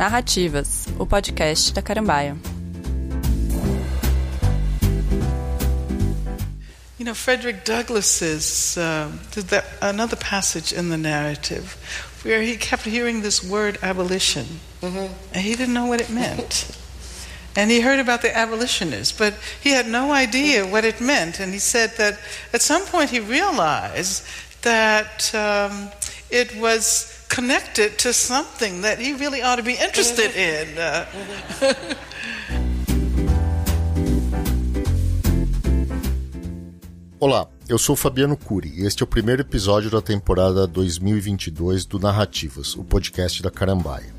Narrativas, 0.00 0.86
o 0.98 1.04
podcast 1.04 1.74
da 1.74 1.82
Carambaia. 1.82 2.34
You 6.98 7.04
know, 7.04 7.12
Frederick 7.12 7.66
Douglass 7.66 8.22
is 8.22 8.78
uh, 8.78 9.12
that 9.34 9.66
another 9.82 10.16
passage 10.16 10.72
in 10.72 10.88
the 10.88 10.96
narrative 10.96 11.76
where 12.22 12.40
he 12.40 12.56
kept 12.56 12.84
hearing 12.84 13.20
this 13.20 13.44
word 13.44 13.76
abolition, 13.82 14.46
mm-hmm. 14.80 15.12
and 15.34 15.42
he 15.44 15.54
didn't 15.54 15.74
know 15.74 15.84
what 15.84 16.00
it 16.00 16.08
meant. 16.08 16.74
And 17.54 17.70
he 17.70 17.82
heard 17.82 18.00
about 18.00 18.22
the 18.22 18.34
abolitionists, 18.34 19.12
but 19.12 19.34
he 19.60 19.72
had 19.72 19.86
no 19.86 20.12
idea 20.12 20.66
what 20.66 20.86
it 20.86 21.02
meant. 21.02 21.40
And 21.40 21.52
he 21.52 21.58
said 21.58 21.90
that 21.98 22.18
at 22.54 22.62
some 22.62 22.86
point 22.86 23.10
he 23.10 23.20
realized 23.20 24.24
that 24.62 25.34
um, 25.34 25.90
it 26.30 26.56
was 26.56 27.19
connected 27.30 27.96
to 27.96 28.12
something 28.12 28.82
that 28.82 28.98
he 28.98 29.14
really 29.14 29.40
ought 29.40 29.56
to 29.56 29.62
be 29.62 29.74
interested 29.74 30.36
in. 30.36 30.76
Uh, 30.76 31.06
Olá, 37.20 37.48
eu 37.68 37.78
sou 37.78 37.94
Fabiano 37.94 38.36
Cury 38.36 38.80
e 38.80 38.86
este 38.86 39.02
é 39.02 39.04
o 39.04 39.06
primeiro 39.06 39.42
episódio 39.42 39.90
da 39.90 40.00
temporada 40.00 40.66
2022 40.66 41.84
do 41.84 41.98
Narrativas, 41.98 42.74
o 42.74 42.82
podcast 42.82 43.42
da 43.42 43.50
Carambaia. 43.50 44.14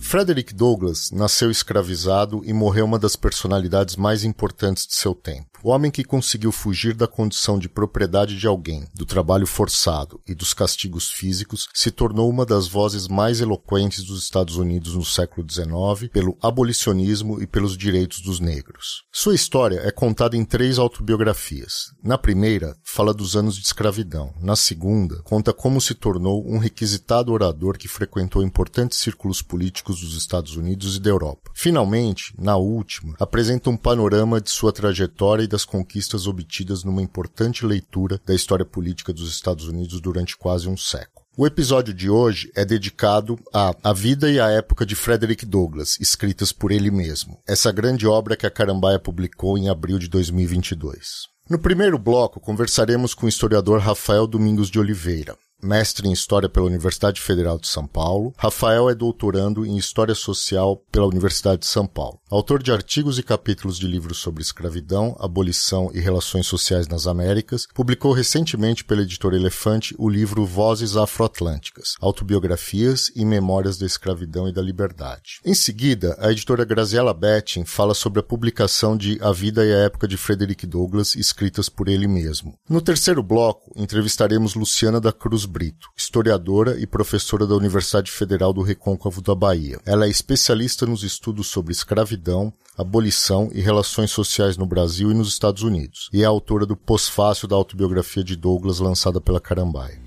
Frederick 0.00 0.54
Douglass 0.54 1.10
nasceu 1.10 1.50
escravizado 1.50 2.42
e 2.44 2.52
morreu 2.54 2.86
uma 2.86 2.98
das 2.98 3.14
personalidades 3.14 3.96
mais 3.96 4.24
importantes 4.24 4.86
de 4.86 4.94
seu 4.94 5.14
tempo. 5.14 5.51
O 5.64 5.70
homem 5.70 5.92
que 5.92 6.02
conseguiu 6.02 6.50
fugir 6.50 6.92
da 6.92 7.06
condição 7.06 7.56
de 7.56 7.68
propriedade 7.68 8.36
de 8.36 8.48
alguém, 8.48 8.84
do 8.96 9.06
trabalho 9.06 9.46
forçado 9.46 10.20
e 10.26 10.34
dos 10.34 10.52
castigos 10.52 11.08
físicos, 11.08 11.68
se 11.72 11.92
tornou 11.92 12.28
uma 12.28 12.44
das 12.44 12.66
vozes 12.66 13.06
mais 13.06 13.40
eloquentes 13.40 14.02
dos 14.02 14.24
Estados 14.24 14.56
Unidos 14.56 14.96
no 14.96 15.04
século 15.04 15.46
XIX 15.48 16.10
pelo 16.12 16.36
abolicionismo 16.42 17.40
e 17.40 17.46
pelos 17.46 17.76
direitos 17.76 18.20
dos 18.22 18.40
negros. 18.40 19.04
Sua 19.12 19.36
história 19.36 19.80
é 19.84 19.92
contada 19.92 20.36
em 20.36 20.44
três 20.44 20.80
autobiografias. 20.80 21.92
Na 22.02 22.18
primeira, 22.18 22.76
fala 22.82 23.14
dos 23.14 23.36
anos 23.36 23.54
de 23.54 23.64
escravidão. 23.64 24.34
Na 24.40 24.56
segunda, 24.56 25.22
conta 25.22 25.52
como 25.52 25.80
se 25.80 25.94
tornou 25.94 26.44
um 26.44 26.58
requisitado 26.58 27.32
orador 27.32 27.78
que 27.78 27.86
frequentou 27.86 28.42
importantes 28.42 28.98
círculos 28.98 29.40
políticos 29.40 30.00
dos 30.00 30.16
Estados 30.16 30.56
Unidos 30.56 30.96
e 30.96 31.00
da 31.00 31.10
Europa. 31.10 31.52
Finalmente, 31.54 32.34
na 32.36 32.56
última, 32.56 33.14
apresenta 33.20 33.70
um 33.70 33.76
panorama 33.76 34.40
de 34.40 34.50
sua 34.50 34.72
trajetória 34.72 35.44
e 35.44 35.51
das 35.52 35.64
conquistas 35.66 36.26
obtidas 36.26 36.82
numa 36.82 37.02
importante 37.02 37.66
leitura 37.66 38.18
da 38.26 38.34
história 38.34 38.64
política 38.64 39.12
dos 39.12 39.30
Estados 39.30 39.68
Unidos 39.68 40.00
durante 40.00 40.36
quase 40.36 40.66
um 40.66 40.76
século. 40.76 41.26
O 41.36 41.46
episódio 41.46 41.92
de 41.94 42.08
hoje 42.10 42.50
é 42.54 42.64
dedicado 42.64 43.38
a 43.52 43.74
A 43.84 43.92
Vida 43.92 44.30
e 44.30 44.40
a 44.40 44.48
Época 44.48 44.84
de 44.84 44.94
Frederick 44.94 45.44
Douglass, 45.46 45.98
escritas 46.00 46.52
por 46.52 46.72
ele 46.72 46.90
mesmo, 46.90 47.38
essa 47.46 47.70
grande 47.70 48.06
obra 48.06 48.36
que 48.36 48.46
a 48.46 48.50
Carambaia 48.50 48.98
publicou 48.98 49.56
em 49.56 49.68
abril 49.68 49.98
de 49.98 50.08
2022. 50.08 51.28
No 51.48 51.58
primeiro 51.58 51.98
bloco, 51.98 52.40
conversaremos 52.40 53.14
com 53.14 53.26
o 53.26 53.28
historiador 53.28 53.80
Rafael 53.80 54.26
Domingos 54.26 54.70
de 54.70 54.78
Oliveira 54.78 55.36
mestre 55.62 56.08
em 56.08 56.12
História 56.12 56.48
pela 56.48 56.66
Universidade 56.66 57.20
Federal 57.20 57.58
de 57.58 57.68
São 57.68 57.86
Paulo. 57.86 58.34
Rafael 58.36 58.90
é 58.90 58.94
doutorando 58.94 59.64
em 59.64 59.76
História 59.76 60.14
Social 60.14 60.82
pela 60.90 61.06
Universidade 61.06 61.60
de 61.60 61.66
São 61.66 61.86
Paulo. 61.86 62.18
Autor 62.30 62.62
de 62.62 62.72
artigos 62.72 63.18
e 63.18 63.22
capítulos 63.22 63.78
de 63.78 63.86
livros 63.86 64.18
sobre 64.18 64.42
escravidão, 64.42 65.16
abolição 65.20 65.90
e 65.94 66.00
relações 66.00 66.46
sociais 66.46 66.88
nas 66.88 67.06
Américas, 67.06 67.66
publicou 67.74 68.12
recentemente 68.12 68.84
pela 68.84 69.02
editora 69.02 69.36
Elefante 69.36 69.94
o 69.98 70.08
livro 70.08 70.44
Vozes 70.44 70.96
Afroatlânticas, 70.96 71.94
Autobiografias 72.00 73.12
e 73.14 73.24
Memórias 73.24 73.78
da 73.78 73.86
Escravidão 73.86 74.48
e 74.48 74.52
da 74.52 74.62
Liberdade. 74.62 75.40
Em 75.44 75.54
seguida, 75.54 76.16
a 76.18 76.32
editora 76.32 76.64
Graziella 76.64 77.14
Betting 77.14 77.64
fala 77.64 77.94
sobre 77.94 78.20
a 78.20 78.22
publicação 78.22 78.96
de 78.96 79.18
A 79.20 79.30
Vida 79.30 79.64
e 79.64 79.72
a 79.72 79.78
Época 79.84 80.08
de 80.08 80.16
Frederick 80.16 80.66
Douglass, 80.66 81.14
escritas 81.14 81.68
por 81.68 81.86
ele 81.86 82.08
mesmo. 82.08 82.58
No 82.68 82.80
terceiro 82.80 83.22
bloco, 83.22 83.72
entrevistaremos 83.76 84.54
Luciana 84.54 85.00
da 85.00 85.12
Cruz 85.12 85.44
Brito, 85.52 85.90
historiadora 85.94 86.80
e 86.80 86.86
professora 86.86 87.46
da 87.46 87.54
Universidade 87.54 88.10
Federal 88.10 88.54
do 88.54 88.62
Recôncavo 88.62 89.20
da 89.20 89.34
Bahia. 89.34 89.78
Ela 89.84 90.06
é 90.06 90.08
especialista 90.08 90.86
nos 90.86 91.02
estudos 91.02 91.48
sobre 91.48 91.72
escravidão, 91.72 92.50
abolição 92.74 93.50
e 93.52 93.60
relações 93.60 94.10
sociais 94.10 94.56
no 94.56 94.64
Brasil 94.64 95.10
e 95.10 95.14
nos 95.14 95.28
Estados 95.28 95.62
Unidos, 95.62 96.08
e 96.10 96.22
é 96.22 96.24
autora 96.24 96.64
do 96.64 96.74
pós-fácil 96.74 97.46
da 97.46 97.54
autobiografia 97.54 98.24
de 98.24 98.34
Douglas 98.34 98.78
lançada 98.78 99.20
pela 99.20 99.38
Carambaia. 99.38 100.00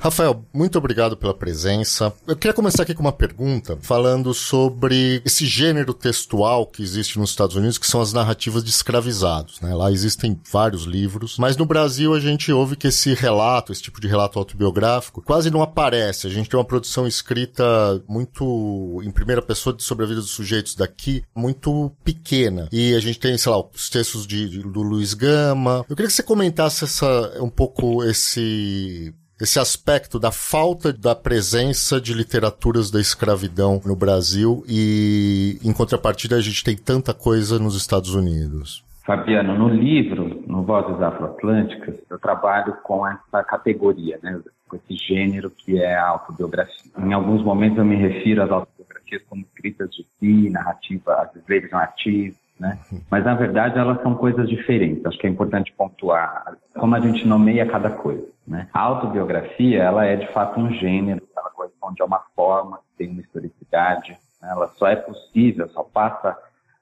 Rafael, 0.00 0.42
muito 0.50 0.78
obrigado 0.78 1.14
pela 1.14 1.34
presença. 1.34 2.10
Eu 2.26 2.34
queria 2.34 2.54
começar 2.54 2.84
aqui 2.84 2.94
com 2.94 3.02
uma 3.02 3.12
pergunta, 3.12 3.76
falando 3.82 4.32
sobre 4.32 5.20
esse 5.26 5.44
gênero 5.44 5.92
textual 5.92 6.66
que 6.66 6.82
existe 6.82 7.18
nos 7.18 7.28
Estados 7.28 7.54
Unidos, 7.54 7.76
que 7.76 7.86
são 7.86 8.00
as 8.00 8.14
narrativas 8.14 8.64
de 8.64 8.70
escravizados. 8.70 9.60
Né? 9.60 9.74
Lá 9.74 9.92
existem 9.92 10.40
vários 10.50 10.84
livros, 10.84 11.36
mas 11.36 11.54
no 11.54 11.66
Brasil 11.66 12.14
a 12.14 12.20
gente 12.20 12.50
ouve 12.50 12.76
que 12.76 12.88
esse 12.88 13.12
relato, 13.12 13.72
esse 13.72 13.82
tipo 13.82 14.00
de 14.00 14.08
relato 14.08 14.38
autobiográfico, 14.38 15.20
quase 15.20 15.50
não 15.50 15.60
aparece. 15.60 16.26
A 16.26 16.30
gente 16.30 16.48
tem 16.48 16.58
uma 16.58 16.64
produção 16.64 17.06
escrita 17.06 18.02
muito 18.08 19.02
em 19.04 19.10
primeira 19.10 19.42
pessoa 19.42 19.76
sobre 19.78 20.06
a 20.06 20.08
vida 20.08 20.22
dos 20.22 20.30
sujeitos 20.30 20.74
daqui, 20.74 21.22
muito 21.36 21.92
pequena. 22.02 22.70
E 22.72 22.94
a 22.94 23.00
gente 23.00 23.18
tem, 23.18 23.36
sei 23.36 23.52
lá, 23.52 23.60
os 23.60 23.90
textos 23.90 24.26
de, 24.26 24.48
de 24.48 24.62
do 24.62 24.80
Luiz 24.80 25.12
Gama. 25.12 25.84
Eu 25.90 25.94
queria 25.94 26.08
que 26.08 26.14
você 26.14 26.22
comentasse 26.22 26.84
essa, 26.84 27.34
um 27.38 27.50
pouco 27.50 28.02
esse 28.02 29.12
esse 29.40 29.58
aspecto 29.58 30.18
da 30.18 30.30
falta 30.30 30.92
da 30.92 31.14
presença 31.14 32.00
de 32.00 32.12
literaturas 32.12 32.90
da 32.90 33.00
escravidão 33.00 33.80
no 33.84 33.96
Brasil 33.96 34.62
e, 34.68 35.58
em 35.64 35.72
contrapartida, 35.72 36.36
a 36.36 36.40
gente 36.40 36.62
tem 36.62 36.76
tanta 36.76 37.14
coisa 37.14 37.58
nos 37.58 37.74
Estados 37.74 38.14
Unidos. 38.14 38.84
Fabiano, 39.04 39.58
no 39.58 39.68
livro, 39.68 40.44
no 40.46 40.62
Vozes 40.62 41.00
Afroatlânticas, 41.02 41.96
eu 42.08 42.18
trabalho 42.18 42.76
com 42.82 43.06
essa 43.06 43.42
categoria, 43.42 44.18
né, 44.22 44.38
com 44.68 44.76
esse 44.76 44.94
gênero 44.94 45.50
que 45.50 45.80
é 45.80 45.96
a 45.96 46.08
autobiografia. 46.08 46.92
Em 46.98 47.12
alguns 47.12 47.42
momentos 47.42 47.78
eu 47.78 47.84
me 47.84 47.96
refiro 47.96 48.42
às 48.42 48.50
autobiografias 48.50 49.22
como 49.28 49.42
escritas 49.42 49.90
de 49.90 50.06
si, 50.18 50.50
narrativa, 50.50 51.14
às 51.14 51.44
vezes 51.44 51.70
narrativas, 51.70 52.36
né? 52.60 52.78
Mas 53.10 53.24
na 53.24 53.34
verdade 53.34 53.78
elas 53.78 54.00
são 54.02 54.14
coisas 54.14 54.46
diferentes. 54.48 55.04
Acho 55.06 55.18
que 55.18 55.26
é 55.26 55.30
importante 55.30 55.72
pontuar 55.72 56.56
como 56.78 56.94
a 56.94 57.00
gente 57.00 57.26
nomeia 57.26 57.66
cada 57.66 57.90
coisa. 57.90 58.28
Né? 58.46 58.68
A 58.72 58.80
autobiografia 58.80 59.82
ela 59.82 60.04
é 60.04 60.16
de 60.16 60.30
fato 60.32 60.60
um 60.60 60.70
gênero, 60.70 61.26
ela 61.34 61.50
corresponde 61.50 62.02
a 62.02 62.04
uma 62.04 62.22
forma, 62.36 62.78
tem 62.98 63.08
uma 63.08 63.22
historicidade. 63.22 64.10
Né? 64.42 64.50
Ela 64.50 64.68
só 64.76 64.86
é 64.88 64.96
possível, 64.96 65.66
só 65.70 65.82
passa 65.82 66.36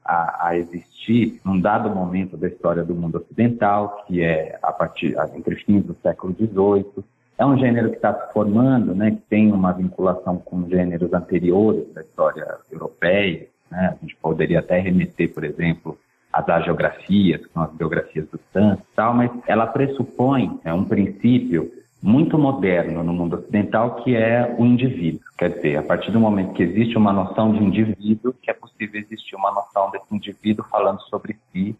a, 0.05 0.49
a, 0.49 0.57
existir 0.57 1.41
num 1.45 1.61
dado 1.61 1.89
momento 1.91 2.37
da 2.37 2.49
história 2.49 2.83
do 2.83 2.95
mundo 2.95 3.19
ocidental, 3.19 4.05
que 4.07 4.21
é 4.21 4.59
a 4.61 4.73
partir 4.73 5.15
entre 5.37 5.55
fins 5.65 5.85
do 5.85 5.95
século 6.03 6.35
XVIII. 6.35 7.05
É 7.37 7.47
um 7.47 7.57
gênero 7.57 7.91
que 7.91 7.97
está 7.97 8.13
se 8.13 8.33
formando, 8.33 8.97
né, 8.97 9.13
que 9.13 9.23
tem 9.29 9.53
uma 9.53 9.73
vinculação 9.73 10.39
com 10.39 10.69
gêneros 10.69 11.13
anteriores 11.13 11.87
da 11.95 12.01
história 12.01 12.59
europeia, 12.73 13.47
né? 13.71 13.95
A 13.97 14.01
gente 14.01 14.17
poderia 14.17 14.61
até 14.61 14.79
remeter, 14.79 15.33
por 15.33 15.45
exemplo, 15.45 15.99
às 16.33 16.49
agiografias, 16.49 17.45
que 17.45 17.53
são 17.53 17.63
as 17.63 17.73
biografias 17.73 18.29
dos 18.29 18.41
santos 18.53 18.85
e 18.85 18.97
tal, 18.97 19.15
mas 19.15 19.31
ela 19.47 19.67
pressupõe 19.67 20.61
é 20.65 20.73
um 20.73 20.85
princípio 20.85 21.73
muito 22.01 22.39
moderno 22.39 23.03
no 23.03 23.13
mundo 23.13 23.37
ocidental, 23.37 23.97
que 23.97 24.15
é 24.15 24.55
o 24.57 24.65
indivíduo. 24.65 25.21
Quer 25.37 25.51
dizer, 25.51 25.77
a 25.77 25.83
partir 25.83 26.13
do 26.13 26.21
momento 26.21 26.53
que 26.53 26.63
existe 26.63 26.97
uma 26.97 27.13
noção 27.13 27.53
de 27.53 27.63
indivíduo, 27.63 28.35
que 28.41 28.51
é 28.51 28.55
possível 28.55 29.01
existir 29.01 29.35
uma 29.35 29.51
noção 29.51 29.91
desse 29.91 30.15
indivíduo 30.15 30.65
falando 30.71 31.01
sobre 31.03 31.37
si 31.53 31.77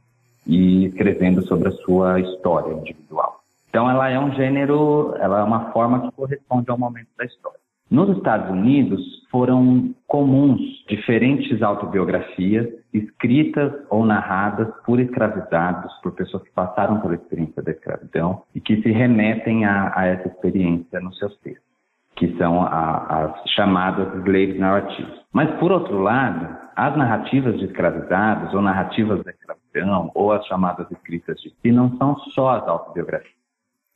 e 0.47 0.87
escrevendo 0.87 1.47
sobre 1.47 1.69
a 1.69 1.73
sua 1.73 2.21
história 2.21 2.73
individual. 2.73 3.41
Então, 3.69 3.89
ela 3.89 4.09
é 4.09 4.19
um 4.19 4.33
gênero, 4.33 5.15
ela 5.21 5.41
é 5.41 5.43
uma 5.43 5.71
forma 5.73 6.01
que 6.01 6.17
corresponde 6.17 6.71
ao 6.71 6.79
momento 6.79 7.09
da 7.17 7.25
história. 7.25 7.61
Nos 7.91 8.15
Estados 8.17 8.51
Unidos 8.51 9.01
foram 9.31 9.95
comuns 10.07 10.61
diferentes 10.89 11.63
autobiografias 11.63 12.69
escritas 12.93 13.73
ou 13.91 14.05
narradas 14.05 14.69
por 14.85 15.01
escravizados, 15.01 15.93
por 16.03 16.13
pessoas 16.13 16.43
que 16.43 16.51
passaram 16.51 17.01
pela 17.01 17.15
experiência 17.15 17.63
da 17.63 17.73
escravidão 17.73 18.43
e 18.55 18.61
que 18.61 18.81
se 18.83 18.91
remetem 18.91 19.65
a, 19.65 19.93
a 19.95 20.07
essa 20.07 20.29
experiência 20.29 21.01
nos 21.01 21.19
seus 21.19 21.37
textos, 21.39 21.65
que 22.17 22.37
são 22.37 22.63
a, 22.63 23.25
as 23.25 23.51
chamadas 23.51 24.09
slave 24.25 24.59
narratives. 24.59 25.21
Mas, 25.33 25.51
por 25.59 25.73
outro 25.73 25.99
lado, 25.99 26.57
as 26.77 26.97
narrativas 26.97 27.59
de 27.59 27.67
escravizados 27.67 28.53
ou 28.55 28.63
narrativas 28.63 29.23
da 29.25 29.31
escravidão 29.31 30.11
ou 30.15 30.33
as 30.33 30.45
chamadas 30.47 30.91
escritas 30.91 31.41
de 31.41 31.51
si 31.51 31.73
não 31.73 31.97
são 31.97 32.17
só 32.35 32.51
as 32.51 32.69
autobiografias. 32.69 33.39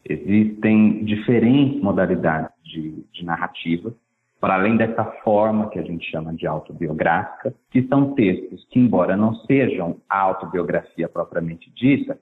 Existem 0.05 1.05
diferentes 1.05 1.81
modalidades 1.81 2.51
de, 2.65 3.02
de 3.23 3.27
narrativa, 3.27 3.95
para 4.41 4.55
além 4.55 4.77
dessa 4.77 5.05
forma 5.25 5.71
que 5.71 5.79
a 5.79 5.83
gente 5.83 6.11
chama 6.11 6.35
de 6.35 6.47
autobiográfica, 6.47 7.55
que 7.71 7.87
são 7.87 8.13
textos 8.15 8.67
que, 8.71 8.81
embora 8.81 9.17
não 9.17 9.35
sejam 9.47 9.97
a 10.09 10.19
autobiografia 10.19 11.09
propriamente 11.09 11.73
dita, 11.75 12.19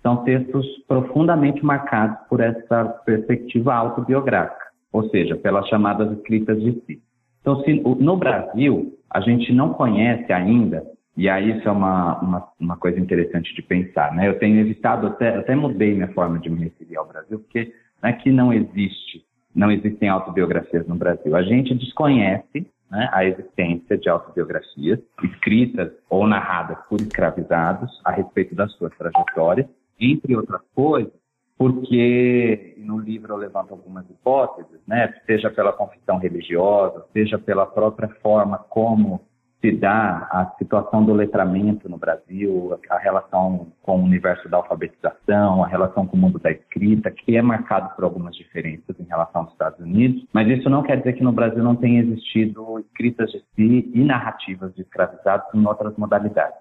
são 0.00 0.22
textos 0.22 0.66
profundamente 0.86 1.64
marcados 1.64 2.16
por 2.28 2.40
essa 2.40 2.84
perspectiva 3.04 3.74
autobiográfica, 3.74 4.66
ou 4.92 5.08
seja, 5.08 5.34
pelas 5.34 5.66
chamadas 5.68 6.16
escritas 6.16 6.62
de 6.62 6.72
si. 6.82 7.02
Então, 7.40 7.60
se, 7.62 7.72
no 7.74 8.16
Brasil, 8.16 8.96
a 9.10 9.20
gente 9.20 9.52
não 9.52 9.74
conhece 9.74 10.32
ainda, 10.32 10.84
e 11.16 11.28
aí 11.28 11.58
isso 11.58 11.68
é 11.68 11.72
uma, 11.72 12.20
uma, 12.20 12.48
uma 12.60 12.76
coisa 12.76 13.00
interessante 13.00 13.54
de 13.54 13.62
pensar, 13.62 14.14
né? 14.14 14.28
Eu 14.28 14.38
tenho 14.38 14.60
evitado, 14.60 15.08
até, 15.08 15.36
até 15.36 15.56
mudei 15.56 15.94
minha 15.94 16.12
forma 16.12 16.38
de 16.38 16.48
me 16.48 16.64
referir 16.64 16.96
ao 16.96 17.08
Brasil, 17.08 17.40
porque 17.40 17.72
não 18.02 18.10
é 18.10 18.12
que 18.12 18.30
não 18.30 18.52
existe, 18.52 19.24
não 19.54 19.70
existem 19.70 20.08
autobiografias 20.08 20.86
no 20.86 20.96
Brasil. 20.96 21.34
A 21.36 21.42
gente 21.42 21.74
desconhece 21.74 22.66
né, 22.90 23.08
a 23.12 23.24
existência 23.24 23.96
de 23.96 24.08
autobiografias 24.08 24.98
escritas 25.22 25.92
ou 26.08 26.26
narradas 26.26 26.78
por 26.88 27.00
escravizados 27.00 28.00
a 28.04 28.10
respeito 28.10 28.54
das 28.54 28.72
suas 28.72 28.92
trajetórias, 28.96 29.66
entre 29.98 30.36
outras 30.36 30.60
coisas, 30.74 31.12
porque 31.56 32.74
no 32.78 32.98
livro 32.98 33.34
eu 33.34 33.36
levanto 33.36 33.72
algumas 33.72 34.08
hipóteses, 34.10 34.80
né, 34.86 35.14
seja 35.24 35.50
pela 35.50 35.72
confissão 35.72 36.18
religiosa, 36.18 37.04
seja 37.12 37.38
pela 37.38 37.64
própria 37.64 38.08
forma 38.20 38.58
como 38.58 39.20
se 39.64 39.72
dá 39.72 40.28
a 40.30 40.52
situação 40.58 41.02
do 41.02 41.14
letramento 41.14 41.88
no 41.88 41.96
Brasil, 41.96 42.78
a 42.90 42.98
relação 42.98 43.68
com 43.82 43.98
o 43.98 44.04
universo 44.04 44.46
da 44.46 44.58
alfabetização, 44.58 45.64
a 45.64 45.66
relação 45.66 46.06
com 46.06 46.18
o 46.18 46.20
mundo 46.20 46.38
da 46.38 46.50
escrita, 46.50 47.10
que 47.10 47.34
é 47.34 47.40
marcado 47.40 47.88
por 47.96 48.04
algumas 48.04 48.36
diferenças 48.36 48.94
em 49.00 49.04
relação 49.04 49.40
aos 49.40 49.52
Estados 49.52 49.80
Unidos, 49.80 50.22
mas 50.34 50.46
isso 50.48 50.68
não 50.68 50.82
quer 50.82 50.98
dizer 50.98 51.14
que 51.14 51.24
no 51.24 51.32
Brasil 51.32 51.64
não 51.64 51.76
tenha 51.76 52.02
existido 52.02 52.78
escritas 52.80 53.30
de 53.30 53.38
si 53.56 53.90
e 53.94 54.04
narrativas 54.04 54.74
de 54.74 54.82
escravizados 54.82 55.46
em 55.54 55.66
outras 55.66 55.96
modalidades 55.96 56.58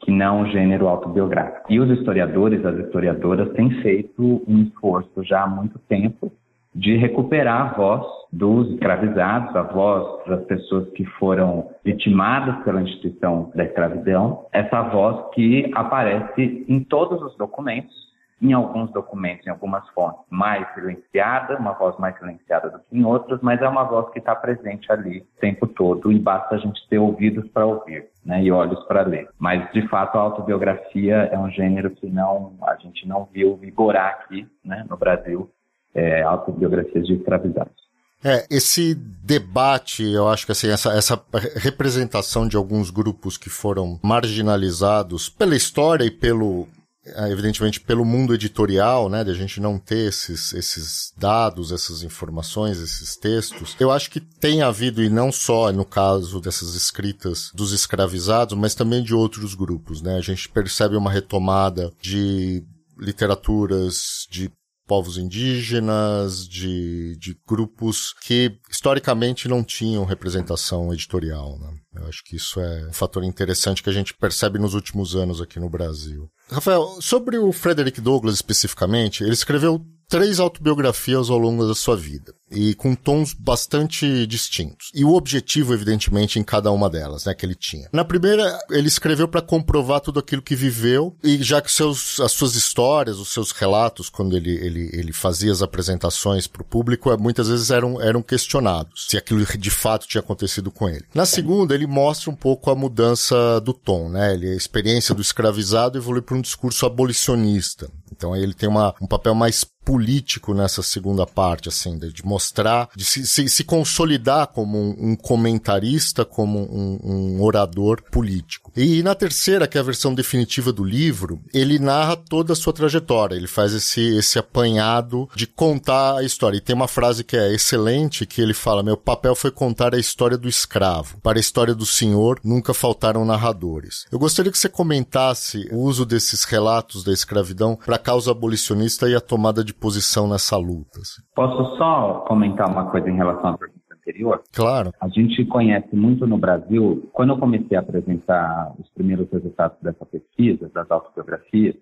que 0.00 0.10
não 0.10 0.42
o 0.42 0.46
gênero 0.46 0.88
autobiográfico. 0.88 1.70
E 1.70 1.78
os 1.78 1.90
historiadores, 1.90 2.64
as 2.64 2.78
historiadoras, 2.78 3.52
têm 3.52 3.70
feito 3.82 4.42
um 4.48 4.62
esforço 4.62 5.22
já 5.22 5.42
há 5.42 5.46
muito 5.46 5.78
tempo 5.80 6.32
de 6.76 6.94
recuperar 6.96 7.70
a 7.70 7.74
voz 7.74 8.06
dos 8.30 8.70
escravizados, 8.72 9.56
a 9.56 9.62
voz 9.62 10.26
das 10.26 10.44
pessoas 10.44 10.86
que 10.90 11.06
foram 11.06 11.70
vitimadas 11.82 12.62
pela 12.64 12.82
instituição 12.82 13.50
da 13.54 13.64
escravidão, 13.64 14.46
essa 14.52 14.82
voz 14.82 15.34
que 15.34 15.70
aparece 15.74 16.66
em 16.68 16.84
todos 16.84 17.22
os 17.22 17.34
documentos, 17.38 17.94
em 18.42 18.52
alguns 18.52 18.92
documentos, 18.92 19.46
em 19.46 19.50
algumas 19.50 19.88
fontes, 19.90 20.20
mais 20.28 20.70
silenciada, 20.74 21.56
uma 21.56 21.72
voz 21.72 21.96
mais 21.98 22.18
silenciada 22.18 22.68
do 22.68 22.78
que 22.80 22.98
em 22.98 23.02
outras, 23.02 23.40
mas 23.40 23.62
é 23.62 23.68
uma 23.68 23.84
voz 23.84 24.10
que 24.10 24.18
está 24.18 24.34
presente 24.36 24.92
ali 24.92 25.20
o 25.20 25.40
tempo 25.40 25.66
todo 25.66 26.12
e 26.12 26.18
basta 26.18 26.56
a 26.56 26.58
gente 26.58 26.86
ter 26.90 26.98
ouvidos 26.98 27.48
para 27.48 27.64
ouvir, 27.64 28.06
né, 28.22 28.42
e 28.42 28.52
olhos 28.52 28.84
para 28.84 29.00
ler. 29.00 29.30
Mas 29.38 29.72
de 29.72 29.88
fato 29.88 30.18
a 30.18 30.20
autobiografia 30.20 31.30
é 31.32 31.38
um 31.38 31.50
gênero 31.50 31.90
que 31.92 32.10
não 32.10 32.52
a 32.62 32.76
gente 32.76 33.08
não 33.08 33.26
viu 33.32 33.56
vigorar 33.56 34.08
aqui, 34.08 34.46
né, 34.62 34.84
no 34.90 34.98
Brasil, 34.98 35.50
é, 35.94 36.22
autobiografias 36.22 37.06
de 37.06 37.14
escravizados. 37.14 37.86
É, 38.24 38.46
esse 38.50 38.94
debate, 38.94 40.02
eu 40.02 40.28
acho 40.28 40.46
que 40.46 40.52
assim, 40.52 40.68
essa, 40.68 40.92
essa 40.92 41.22
representação 41.56 42.48
de 42.48 42.56
alguns 42.56 42.90
grupos 42.90 43.36
que 43.36 43.50
foram 43.50 44.00
marginalizados 44.02 45.28
pela 45.28 45.54
história 45.54 46.04
e 46.04 46.10
pelo, 46.10 46.66
é, 47.04 47.30
evidentemente 47.30 47.80
pelo 47.80 48.04
mundo 48.04 48.34
editorial, 48.34 49.08
né, 49.08 49.22
de 49.22 49.30
a 49.30 49.34
gente 49.34 49.60
não 49.60 49.78
ter 49.78 50.08
esses, 50.08 50.52
esses 50.54 51.12
dados, 51.16 51.70
essas 51.70 52.02
informações, 52.02 52.80
esses 52.80 53.16
textos, 53.16 53.76
eu 53.78 53.92
acho 53.92 54.10
que 54.10 54.18
tem 54.20 54.62
havido, 54.62 55.02
e 55.02 55.08
não 55.08 55.30
só 55.30 55.70
no 55.70 55.84
caso 55.84 56.40
dessas 56.40 56.74
escritas 56.74 57.52
dos 57.54 57.72
escravizados, 57.72 58.58
mas 58.58 58.74
também 58.74 59.04
de 59.04 59.14
outros 59.14 59.54
grupos, 59.54 60.02
né, 60.02 60.16
a 60.16 60.20
gente 60.22 60.48
percebe 60.48 60.96
uma 60.96 61.12
retomada 61.12 61.92
de 62.00 62.64
literaturas 62.98 64.26
de 64.28 64.50
povos 64.86 65.18
indígenas, 65.18 66.46
de, 66.46 67.16
de 67.18 67.36
grupos 67.46 68.14
que 68.22 68.58
historicamente 68.70 69.48
não 69.48 69.64
tinham 69.64 70.04
representação 70.04 70.92
editorial. 70.92 71.58
Né? 71.58 72.02
Eu 72.02 72.08
acho 72.08 72.22
que 72.24 72.36
isso 72.36 72.60
é 72.60 72.86
um 72.88 72.92
fator 72.92 73.24
interessante 73.24 73.82
que 73.82 73.90
a 73.90 73.92
gente 73.92 74.14
percebe 74.14 74.58
nos 74.58 74.74
últimos 74.74 75.16
anos 75.16 75.40
aqui 75.40 75.58
no 75.58 75.68
Brasil. 75.68 76.28
Rafael, 76.50 76.98
sobre 77.00 77.36
o 77.36 77.52
Frederick 77.52 78.00
Douglass 78.00 78.36
especificamente, 78.36 79.24
ele 79.24 79.32
escreveu 79.32 79.84
três 80.08 80.40
autobiografias 80.40 81.30
ao 81.30 81.38
longo 81.38 81.66
da 81.66 81.74
sua 81.74 81.96
vida 81.96 82.34
e 82.50 82.74
com 82.74 82.94
tons 82.94 83.32
bastante 83.34 84.26
distintos. 84.26 84.90
E 84.94 85.04
o 85.04 85.14
objetivo, 85.14 85.74
evidentemente, 85.74 86.38
em 86.38 86.44
cada 86.44 86.70
uma 86.70 86.88
delas, 86.88 87.24
né, 87.24 87.34
que 87.34 87.44
ele 87.44 87.54
tinha. 87.54 87.88
Na 87.92 88.04
primeira, 88.04 88.58
ele 88.70 88.86
escreveu 88.86 89.26
para 89.26 89.42
comprovar 89.42 90.00
tudo 90.00 90.20
aquilo 90.20 90.42
que 90.42 90.54
viveu 90.54 91.16
e 91.22 91.42
já 91.42 91.60
que 91.60 91.70
seus, 91.70 92.20
as 92.20 92.32
suas 92.32 92.54
histórias, 92.54 93.18
os 93.18 93.32
seus 93.32 93.50
relatos, 93.50 94.08
quando 94.08 94.36
ele, 94.36 94.50
ele, 94.50 94.90
ele 94.92 95.12
fazia 95.12 95.50
as 95.50 95.62
apresentações 95.62 96.46
para 96.46 96.62
o 96.62 96.64
público, 96.64 97.10
é, 97.10 97.16
muitas 97.16 97.48
vezes 97.48 97.70
eram, 97.70 98.00
eram 98.00 98.22
questionados 98.22 99.06
se 99.08 99.16
aquilo 99.16 99.44
de 99.44 99.70
fato 99.70 100.06
tinha 100.06 100.20
acontecido 100.20 100.70
com 100.70 100.88
ele. 100.88 101.04
Na 101.14 101.26
segunda, 101.26 101.74
ele 101.74 101.86
mostra 101.86 102.30
um 102.30 102.36
pouco 102.36 102.70
a 102.70 102.74
mudança 102.74 103.60
do 103.60 103.72
tom, 103.72 104.08
né? 104.08 104.34
Ele, 104.34 104.50
a 104.50 104.56
experiência 104.56 105.14
do 105.14 105.22
escravizado 105.22 105.98
evolui 105.98 106.22
para 106.22 106.36
um 106.36 106.40
discurso 106.40 106.86
abolicionista. 106.86 107.90
Então 108.12 108.32
aí 108.32 108.42
ele 108.42 108.54
tem 108.54 108.68
uma, 108.68 108.94
um 109.00 109.06
papel 109.06 109.34
mais 109.34 109.64
político 109.86 110.52
nessa 110.52 110.82
segunda 110.82 111.24
parte, 111.24 111.68
assim, 111.68 111.96
de, 111.96 112.26
mostrar, 112.26 112.90
de 112.96 113.04
se, 113.04 113.24
se, 113.24 113.48
se 113.48 113.62
consolidar 113.62 114.48
como 114.48 114.76
um, 114.76 115.12
um 115.12 115.16
comentarista, 115.16 116.24
como 116.24 116.58
um, 116.58 116.98
um, 117.04 117.42
orador 117.42 118.02
político. 118.10 118.72
E 118.76 119.00
na 119.04 119.14
terceira, 119.14 119.68
que 119.68 119.78
é 119.78 119.80
a 119.80 119.84
versão 119.84 120.12
definitiva 120.12 120.72
do 120.72 120.82
livro, 120.82 121.40
ele 121.54 121.78
narra 121.78 122.16
toda 122.16 122.52
a 122.52 122.56
sua 122.56 122.72
trajetória, 122.72 123.36
ele 123.36 123.46
faz 123.46 123.72
esse, 123.72 124.00
esse 124.16 124.40
apanhado 124.40 125.28
de 125.36 125.46
contar 125.46 126.16
a 126.16 126.24
história. 126.24 126.56
E 126.56 126.60
tem 126.60 126.74
uma 126.74 126.88
frase 126.88 127.22
que 127.22 127.36
é 127.36 127.54
excelente, 127.54 128.26
que 128.26 128.42
ele 128.42 128.54
fala, 128.54 128.82
meu 128.82 128.96
papel 128.96 129.36
foi 129.36 129.52
contar 129.52 129.94
a 129.94 129.98
história 129.98 130.36
do 130.36 130.48
escravo. 130.48 131.18
Para 131.22 131.38
a 131.38 131.40
história 131.40 131.76
do 131.76 131.86
senhor, 131.86 132.40
nunca 132.42 132.74
faltaram 132.74 133.24
narradores. 133.24 134.04
Eu 134.10 134.18
gostaria 134.18 134.50
que 134.50 134.58
você 134.58 134.68
comentasse 134.68 135.68
o 135.70 135.78
uso 135.78 136.04
desses 136.04 136.42
relatos 136.42 137.04
da 137.04 137.12
escravidão 137.12 137.78
para 137.86 137.94
a 137.94 138.00
causa 138.00 138.32
abolicionista 138.32 139.08
e 139.08 139.14
a 139.14 139.20
tomada 139.20 139.62
de 139.62 139.75
posição 139.80 140.28
nessa 140.28 140.56
luta? 140.56 141.00
Assim? 141.00 141.22
Posso 141.34 141.76
só 141.76 142.24
comentar 142.26 142.68
uma 142.68 142.90
coisa 142.90 143.08
em 143.08 143.16
relação 143.16 143.50
à 143.50 143.58
pergunta 143.58 143.94
anterior? 143.94 144.42
Claro. 144.54 144.92
A 145.00 145.08
gente 145.08 145.44
conhece 145.46 145.94
muito 145.94 146.26
no 146.26 146.38
Brasil, 146.38 147.08
quando 147.12 147.30
eu 147.30 147.38
comecei 147.38 147.76
a 147.76 147.80
apresentar 147.80 148.72
os 148.78 148.88
primeiros 148.90 149.30
resultados 149.30 149.78
dessa 149.82 150.04
pesquisa, 150.06 150.70
das 150.72 150.90
autobiografias, 150.90 151.74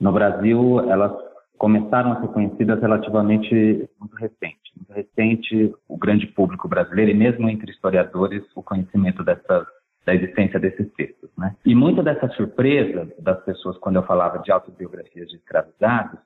no 0.00 0.12
Brasil 0.12 0.80
elas 0.90 1.12
começaram 1.58 2.12
a 2.12 2.20
ser 2.20 2.28
conhecidas 2.28 2.80
relativamente 2.80 3.88
muito 3.98 4.16
recente. 4.16 4.72
Muito 4.76 4.92
recente, 4.92 5.74
o 5.88 5.96
grande 5.96 6.26
público 6.26 6.68
brasileiro 6.68 7.10
e 7.10 7.14
mesmo 7.14 7.48
entre 7.48 7.70
historiadores, 7.70 8.42
o 8.54 8.62
conhecimento 8.62 9.22
dessas 9.22 9.66
da 10.04 10.14
existência 10.14 10.60
desses 10.60 10.92
textos, 10.92 11.30
né? 11.38 11.56
E 11.64 11.74
muita 11.74 12.02
dessa 12.02 12.28
surpresa 12.30 13.10
das 13.18 13.42
pessoas 13.44 13.78
quando 13.78 13.96
eu 13.96 14.02
falava 14.02 14.38
de 14.40 14.52
autobiografias 14.52 15.28
de 15.28 15.36
escravizados 15.36 16.18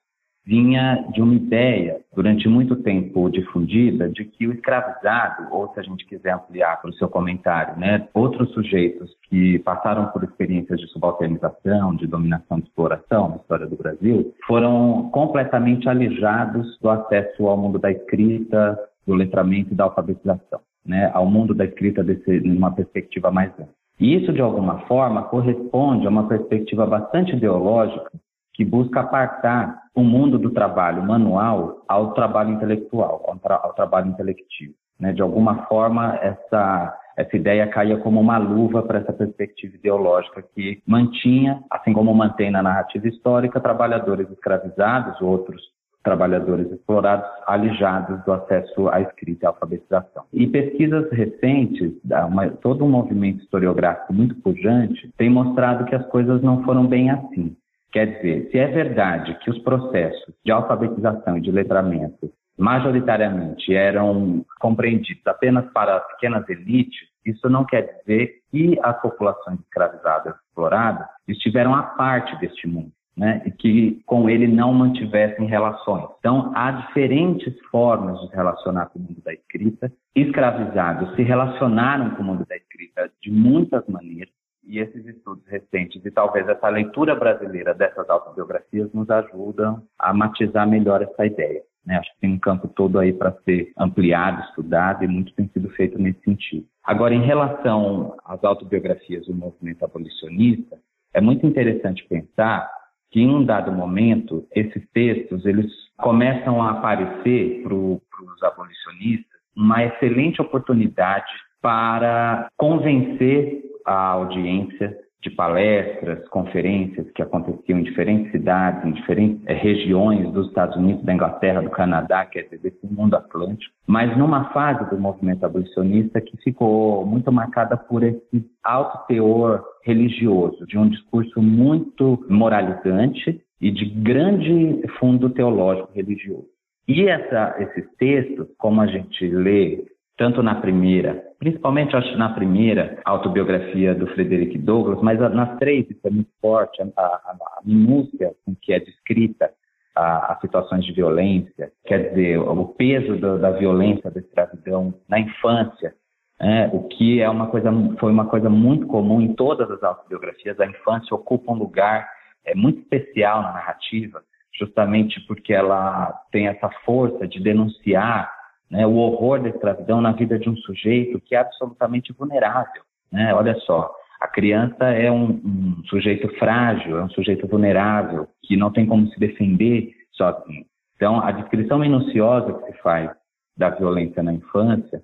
vinha 0.48 1.04
de 1.12 1.20
uma 1.20 1.34
ideia, 1.34 2.00
durante 2.16 2.48
muito 2.48 2.74
tempo 2.76 3.28
difundida, 3.28 4.08
de 4.08 4.24
que 4.24 4.46
o 4.46 4.52
escravizado, 4.54 5.46
ou 5.50 5.68
se 5.74 5.78
a 5.78 5.82
gente 5.82 6.06
quiser 6.06 6.32
ampliar 6.32 6.80
para 6.80 6.88
o 6.88 6.94
seu 6.94 7.06
comentário, 7.06 7.78
né, 7.78 8.08
outros 8.14 8.50
sujeitos 8.54 9.14
que 9.28 9.58
passaram 9.58 10.06
por 10.06 10.24
experiências 10.24 10.80
de 10.80 10.86
subalternização, 10.86 11.94
de 11.94 12.06
dominação, 12.06 12.60
de 12.60 12.66
exploração 12.66 13.28
na 13.28 13.36
história 13.36 13.66
do 13.66 13.76
Brasil, 13.76 14.32
foram 14.46 15.10
completamente 15.12 15.86
alijados 15.86 16.78
do 16.80 16.88
acesso 16.88 17.46
ao 17.46 17.58
mundo 17.58 17.78
da 17.78 17.92
escrita, 17.92 18.78
do 19.06 19.14
letramento 19.14 19.74
e 19.74 19.76
da 19.76 19.84
alfabetização, 19.84 20.60
né, 20.84 21.10
ao 21.12 21.26
mundo 21.26 21.54
da 21.54 21.66
escrita 21.66 22.02
desse, 22.02 22.40
numa 22.40 22.70
perspectiva 22.70 23.30
mais 23.30 23.50
ampla. 23.52 23.68
E 24.00 24.16
isso, 24.16 24.32
de 24.32 24.40
alguma 24.40 24.78
forma, 24.86 25.24
corresponde 25.24 26.06
a 26.06 26.10
uma 26.10 26.26
perspectiva 26.26 26.86
bastante 26.86 27.36
ideológica 27.36 28.10
que 28.58 28.64
busca 28.64 29.00
apartar 29.00 29.82
o 29.98 30.04
mundo 30.04 30.38
do 30.38 30.50
trabalho 30.50 31.02
manual 31.02 31.82
ao 31.88 32.14
trabalho 32.14 32.52
intelectual, 32.52 33.24
ao, 33.26 33.36
tra 33.38 33.56
ao 33.56 33.72
trabalho 33.72 34.08
intelectivo. 34.08 34.72
Né? 34.98 35.12
De 35.12 35.20
alguma 35.20 35.66
forma, 35.66 36.16
essa, 36.22 36.96
essa 37.16 37.36
ideia 37.36 37.66
caía 37.66 37.98
como 37.98 38.20
uma 38.20 38.38
luva 38.38 38.80
para 38.82 39.00
essa 39.00 39.12
perspectiva 39.12 39.74
ideológica 39.74 40.40
que 40.54 40.80
mantinha, 40.86 41.60
assim 41.68 41.92
como 41.92 42.14
mantém 42.14 42.48
na 42.48 42.62
narrativa 42.62 43.08
histórica, 43.08 43.60
trabalhadores 43.60 44.30
escravizados, 44.30 45.20
outros 45.20 45.60
trabalhadores 46.04 46.70
explorados, 46.70 47.28
alijados 47.44 48.24
do 48.24 48.32
acesso 48.32 48.88
à 48.90 49.00
escrita 49.00 49.44
e 49.44 49.46
à 49.46 49.50
alfabetização. 49.50 50.24
E 50.32 50.46
pesquisas 50.46 51.10
recentes, 51.10 51.92
uma, 52.28 52.48
todo 52.50 52.84
um 52.84 52.88
movimento 52.88 53.42
historiográfico 53.42 54.14
muito 54.14 54.36
pujante, 54.36 55.12
tem 55.18 55.28
mostrado 55.28 55.84
que 55.86 55.94
as 55.94 56.06
coisas 56.06 56.40
não 56.40 56.62
foram 56.62 56.86
bem 56.86 57.10
assim. 57.10 57.56
Quer 57.90 58.06
dizer, 58.16 58.50
se 58.50 58.58
é 58.58 58.66
verdade 58.66 59.38
que 59.40 59.50
os 59.50 59.58
processos 59.60 60.34
de 60.44 60.52
alfabetização 60.52 61.38
e 61.38 61.40
de 61.40 61.50
letramento 61.50 62.30
majoritariamente 62.58 63.72
eram 63.72 64.44
compreendidos 64.58 65.24
apenas 65.26 65.64
para 65.72 66.00
pequenas 66.00 66.48
elites, 66.48 67.08
isso 67.24 67.48
não 67.48 67.64
quer 67.64 68.00
dizer 68.00 68.40
que 68.50 68.78
as 68.82 69.00
populações 69.00 69.60
escravizadas 69.60 70.34
exploradas 70.34 71.06
estiveram 71.28 71.74
à 71.74 71.82
parte 71.82 72.36
deste 72.40 72.66
mundo. 72.66 72.92
né, 73.18 73.42
e 73.44 73.50
que 73.50 74.00
com 74.06 74.30
ele 74.30 74.46
não 74.46 74.72
mantivessem 74.72 75.44
relações. 75.46 76.08
Então, 76.20 76.52
há 76.54 76.70
diferentes 76.70 77.52
formas 77.68 78.20
de 78.20 78.28
se 78.28 78.36
relacionar 78.36 78.86
com 78.86 79.00
o 79.00 79.02
mundo 79.02 79.20
da 79.24 79.32
escrita. 79.34 79.92
Escravizados 80.14 81.14
se 81.16 81.22
relacionaram 81.22 82.10
com 82.10 82.22
o 82.22 82.24
mundo 82.24 82.46
da 82.48 82.56
escrita 82.56 83.10
de 83.20 83.32
muitas 83.32 83.84
maneiras, 83.88 84.32
e 84.68 84.78
esses 84.78 85.04
estudos 85.06 85.44
recentes 85.48 86.04
e 86.04 86.10
talvez 86.10 86.46
essa 86.46 86.68
leitura 86.68 87.16
brasileira 87.16 87.74
dessas 87.74 88.08
autobiografias 88.08 88.92
nos 88.92 89.08
ajudam 89.08 89.82
a 89.98 90.12
matizar 90.12 90.68
melhor 90.68 91.02
essa 91.02 91.24
ideia. 91.24 91.62
Né? 91.84 91.96
Acho 91.96 92.12
que 92.12 92.20
tem 92.20 92.34
um 92.34 92.38
campo 92.38 92.68
todo 92.68 92.98
aí 92.98 93.12
para 93.12 93.32
ser 93.44 93.72
ampliado, 93.78 94.42
estudado 94.42 95.02
e 95.02 95.08
muito 95.08 95.32
tem 95.32 95.48
sido 95.48 95.70
feito 95.70 95.98
nesse 95.98 96.20
sentido. 96.20 96.66
Agora, 96.84 97.14
em 97.14 97.22
relação 97.22 98.14
às 98.24 98.44
autobiografias 98.44 99.26
do 99.26 99.34
movimento 99.34 99.84
abolicionista, 99.84 100.76
é 101.14 101.20
muito 101.20 101.46
interessante 101.46 102.06
pensar 102.06 102.70
que 103.10 103.20
em 103.20 103.30
um 103.30 103.42
dado 103.42 103.72
momento 103.72 104.46
esses 104.54 104.86
textos 104.92 105.46
eles 105.46 105.72
começam 105.96 106.62
a 106.62 106.72
aparecer 106.72 107.62
para 107.62 107.74
os 107.74 108.42
abolicionistas 108.42 109.38
uma 109.56 109.82
excelente 109.82 110.42
oportunidade 110.42 111.32
para 111.60 112.48
convencer 112.56 113.67
a 113.88 114.08
audiência 114.10 114.96
de 115.20 115.30
palestras, 115.30 116.28
conferências 116.28 117.10
que 117.10 117.22
aconteciam 117.22 117.80
em 117.80 117.82
diferentes 117.82 118.30
cidades, 118.30 118.84
em 118.84 118.92
diferentes 118.92 119.42
é, 119.46 119.54
regiões 119.54 120.30
dos 120.32 120.46
Estados 120.48 120.76
Unidos, 120.76 121.04
da 121.04 121.12
Inglaterra, 121.12 121.60
do 121.60 121.70
Canadá, 121.70 122.24
quer 122.24 122.42
dizer, 122.42 122.58
desse 122.58 122.86
mundo 122.86 123.16
atlântico, 123.16 123.74
mas 123.86 124.16
numa 124.16 124.50
fase 124.52 124.88
do 124.90 124.98
movimento 124.98 125.44
abolicionista 125.44 126.20
que 126.20 126.36
ficou 126.36 127.04
muito 127.04 127.32
marcada 127.32 127.76
por 127.76 128.04
esse 128.04 128.46
alto 128.62 129.06
teor 129.08 129.64
religioso, 129.84 130.64
de 130.66 130.78
um 130.78 130.88
discurso 130.88 131.42
muito 131.42 132.24
moralizante 132.28 133.40
e 133.60 133.72
de 133.72 133.86
grande 133.86 134.82
fundo 135.00 135.30
teológico 135.30 135.90
religioso. 135.94 136.46
E 136.86 137.08
essa, 137.08 137.56
esses 137.58 137.84
textos, 137.98 138.46
como 138.56 138.80
a 138.80 138.86
gente 138.86 139.26
lê 139.26 139.84
tanto 140.18 140.42
na 140.42 140.56
primeira, 140.56 141.22
principalmente 141.38 141.96
acho 141.96 142.18
na 142.18 142.30
primeira 142.30 143.00
autobiografia 143.04 143.94
do 143.94 144.08
Frederick 144.08 144.58
Douglass, 144.58 145.00
mas 145.00 145.18
nas 145.20 145.56
três 145.58 145.88
isso 145.88 146.00
é 146.04 146.10
muito 146.10 146.30
forte, 146.42 146.82
a, 146.82 146.86
a, 146.96 147.02
a 147.04 147.60
minúcia 147.64 148.34
com 148.44 148.54
que 148.60 148.72
é 148.72 148.80
descrita 148.80 149.50
as 149.94 150.40
situações 150.40 150.84
de 150.84 150.92
violência, 150.92 151.72
quer 151.84 152.10
dizer, 152.10 152.38
o 152.38 152.66
peso 152.66 153.16
do, 153.16 153.38
da 153.38 153.50
violência 153.50 154.10
da 154.10 154.20
escravidão 154.20 154.94
na 155.08 155.18
infância, 155.18 155.92
é, 156.40 156.68
o 156.72 156.84
que 156.84 157.20
é 157.20 157.28
uma 157.28 157.48
coisa, 157.48 157.70
foi 157.98 158.12
uma 158.12 158.26
coisa 158.26 158.48
muito 158.48 158.86
comum 158.86 159.20
em 159.20 159.34
todas 159.34 159.68
as 159.70 159.82
autobiografias, 159.82 160.58
a 160.60 160.66
infância 160.66 161.14
ocupa 161.14 161.50
um 161.50 161.56
lugar 161.56 162.08
é, 162.44 162.54
muito 162.54 162.80
especial 162.80 163.42
na 163.42 163.52
narrativa, 163.52 164.22
justamente 164.56 165.20
porque 165.26 165.52
ela 165.52 166.12
tem 166.30 166.46
essa 166.46 166.68
força 166.84 167.26
de 167.26 167.40
denunciar 167.40 168.37
né, 168.70 168.86
o 168.86 168.96
horror 168.96 169.40
da 169.40 169.48
escravidão 169.48 170.00
na 170.00 170.12
vida 170.12 170.38
de 170.38 170.48
um 170.48 170.56
sujeito 170.56 171.20
que 171.20 171.34
é 171.34 171.38
absolutamente 171.38 172.12
vulnerável. 172.12 172.82
Né? 173.10 173.32
Olha 173.34 173.54
só, 173.60 173.90
a 174.20 174.26
criança 174.26 174.84
é 174.84 175.10
um, 175.10 175.30
um, 175.30 175.82
sujeito 175.86 176.28
frágil, 176.38 176.98
é 176.98 177.04
um 177.04 177.10
sujeito 177.10 177.46
vulnerável, 177.46 178.28
que 178.42 178.56
não 178.56 178.70
tem 178.70 178.86
como 178.86 179.06
se 179.08 179.18
defender 179.18 179.94
sozinho. 180.12 180.64
Então, 180.96 181.20
a 181.20 181.30
descrição 181.30 181.78
minuciosa 181.78 182.52
que 182.54 182.72
se 182.72 182.78
faz 182.82 183.10
da 183.56 183.70
violência 183.70 184.22
na 184.22 184.32
infância 184.32 185.02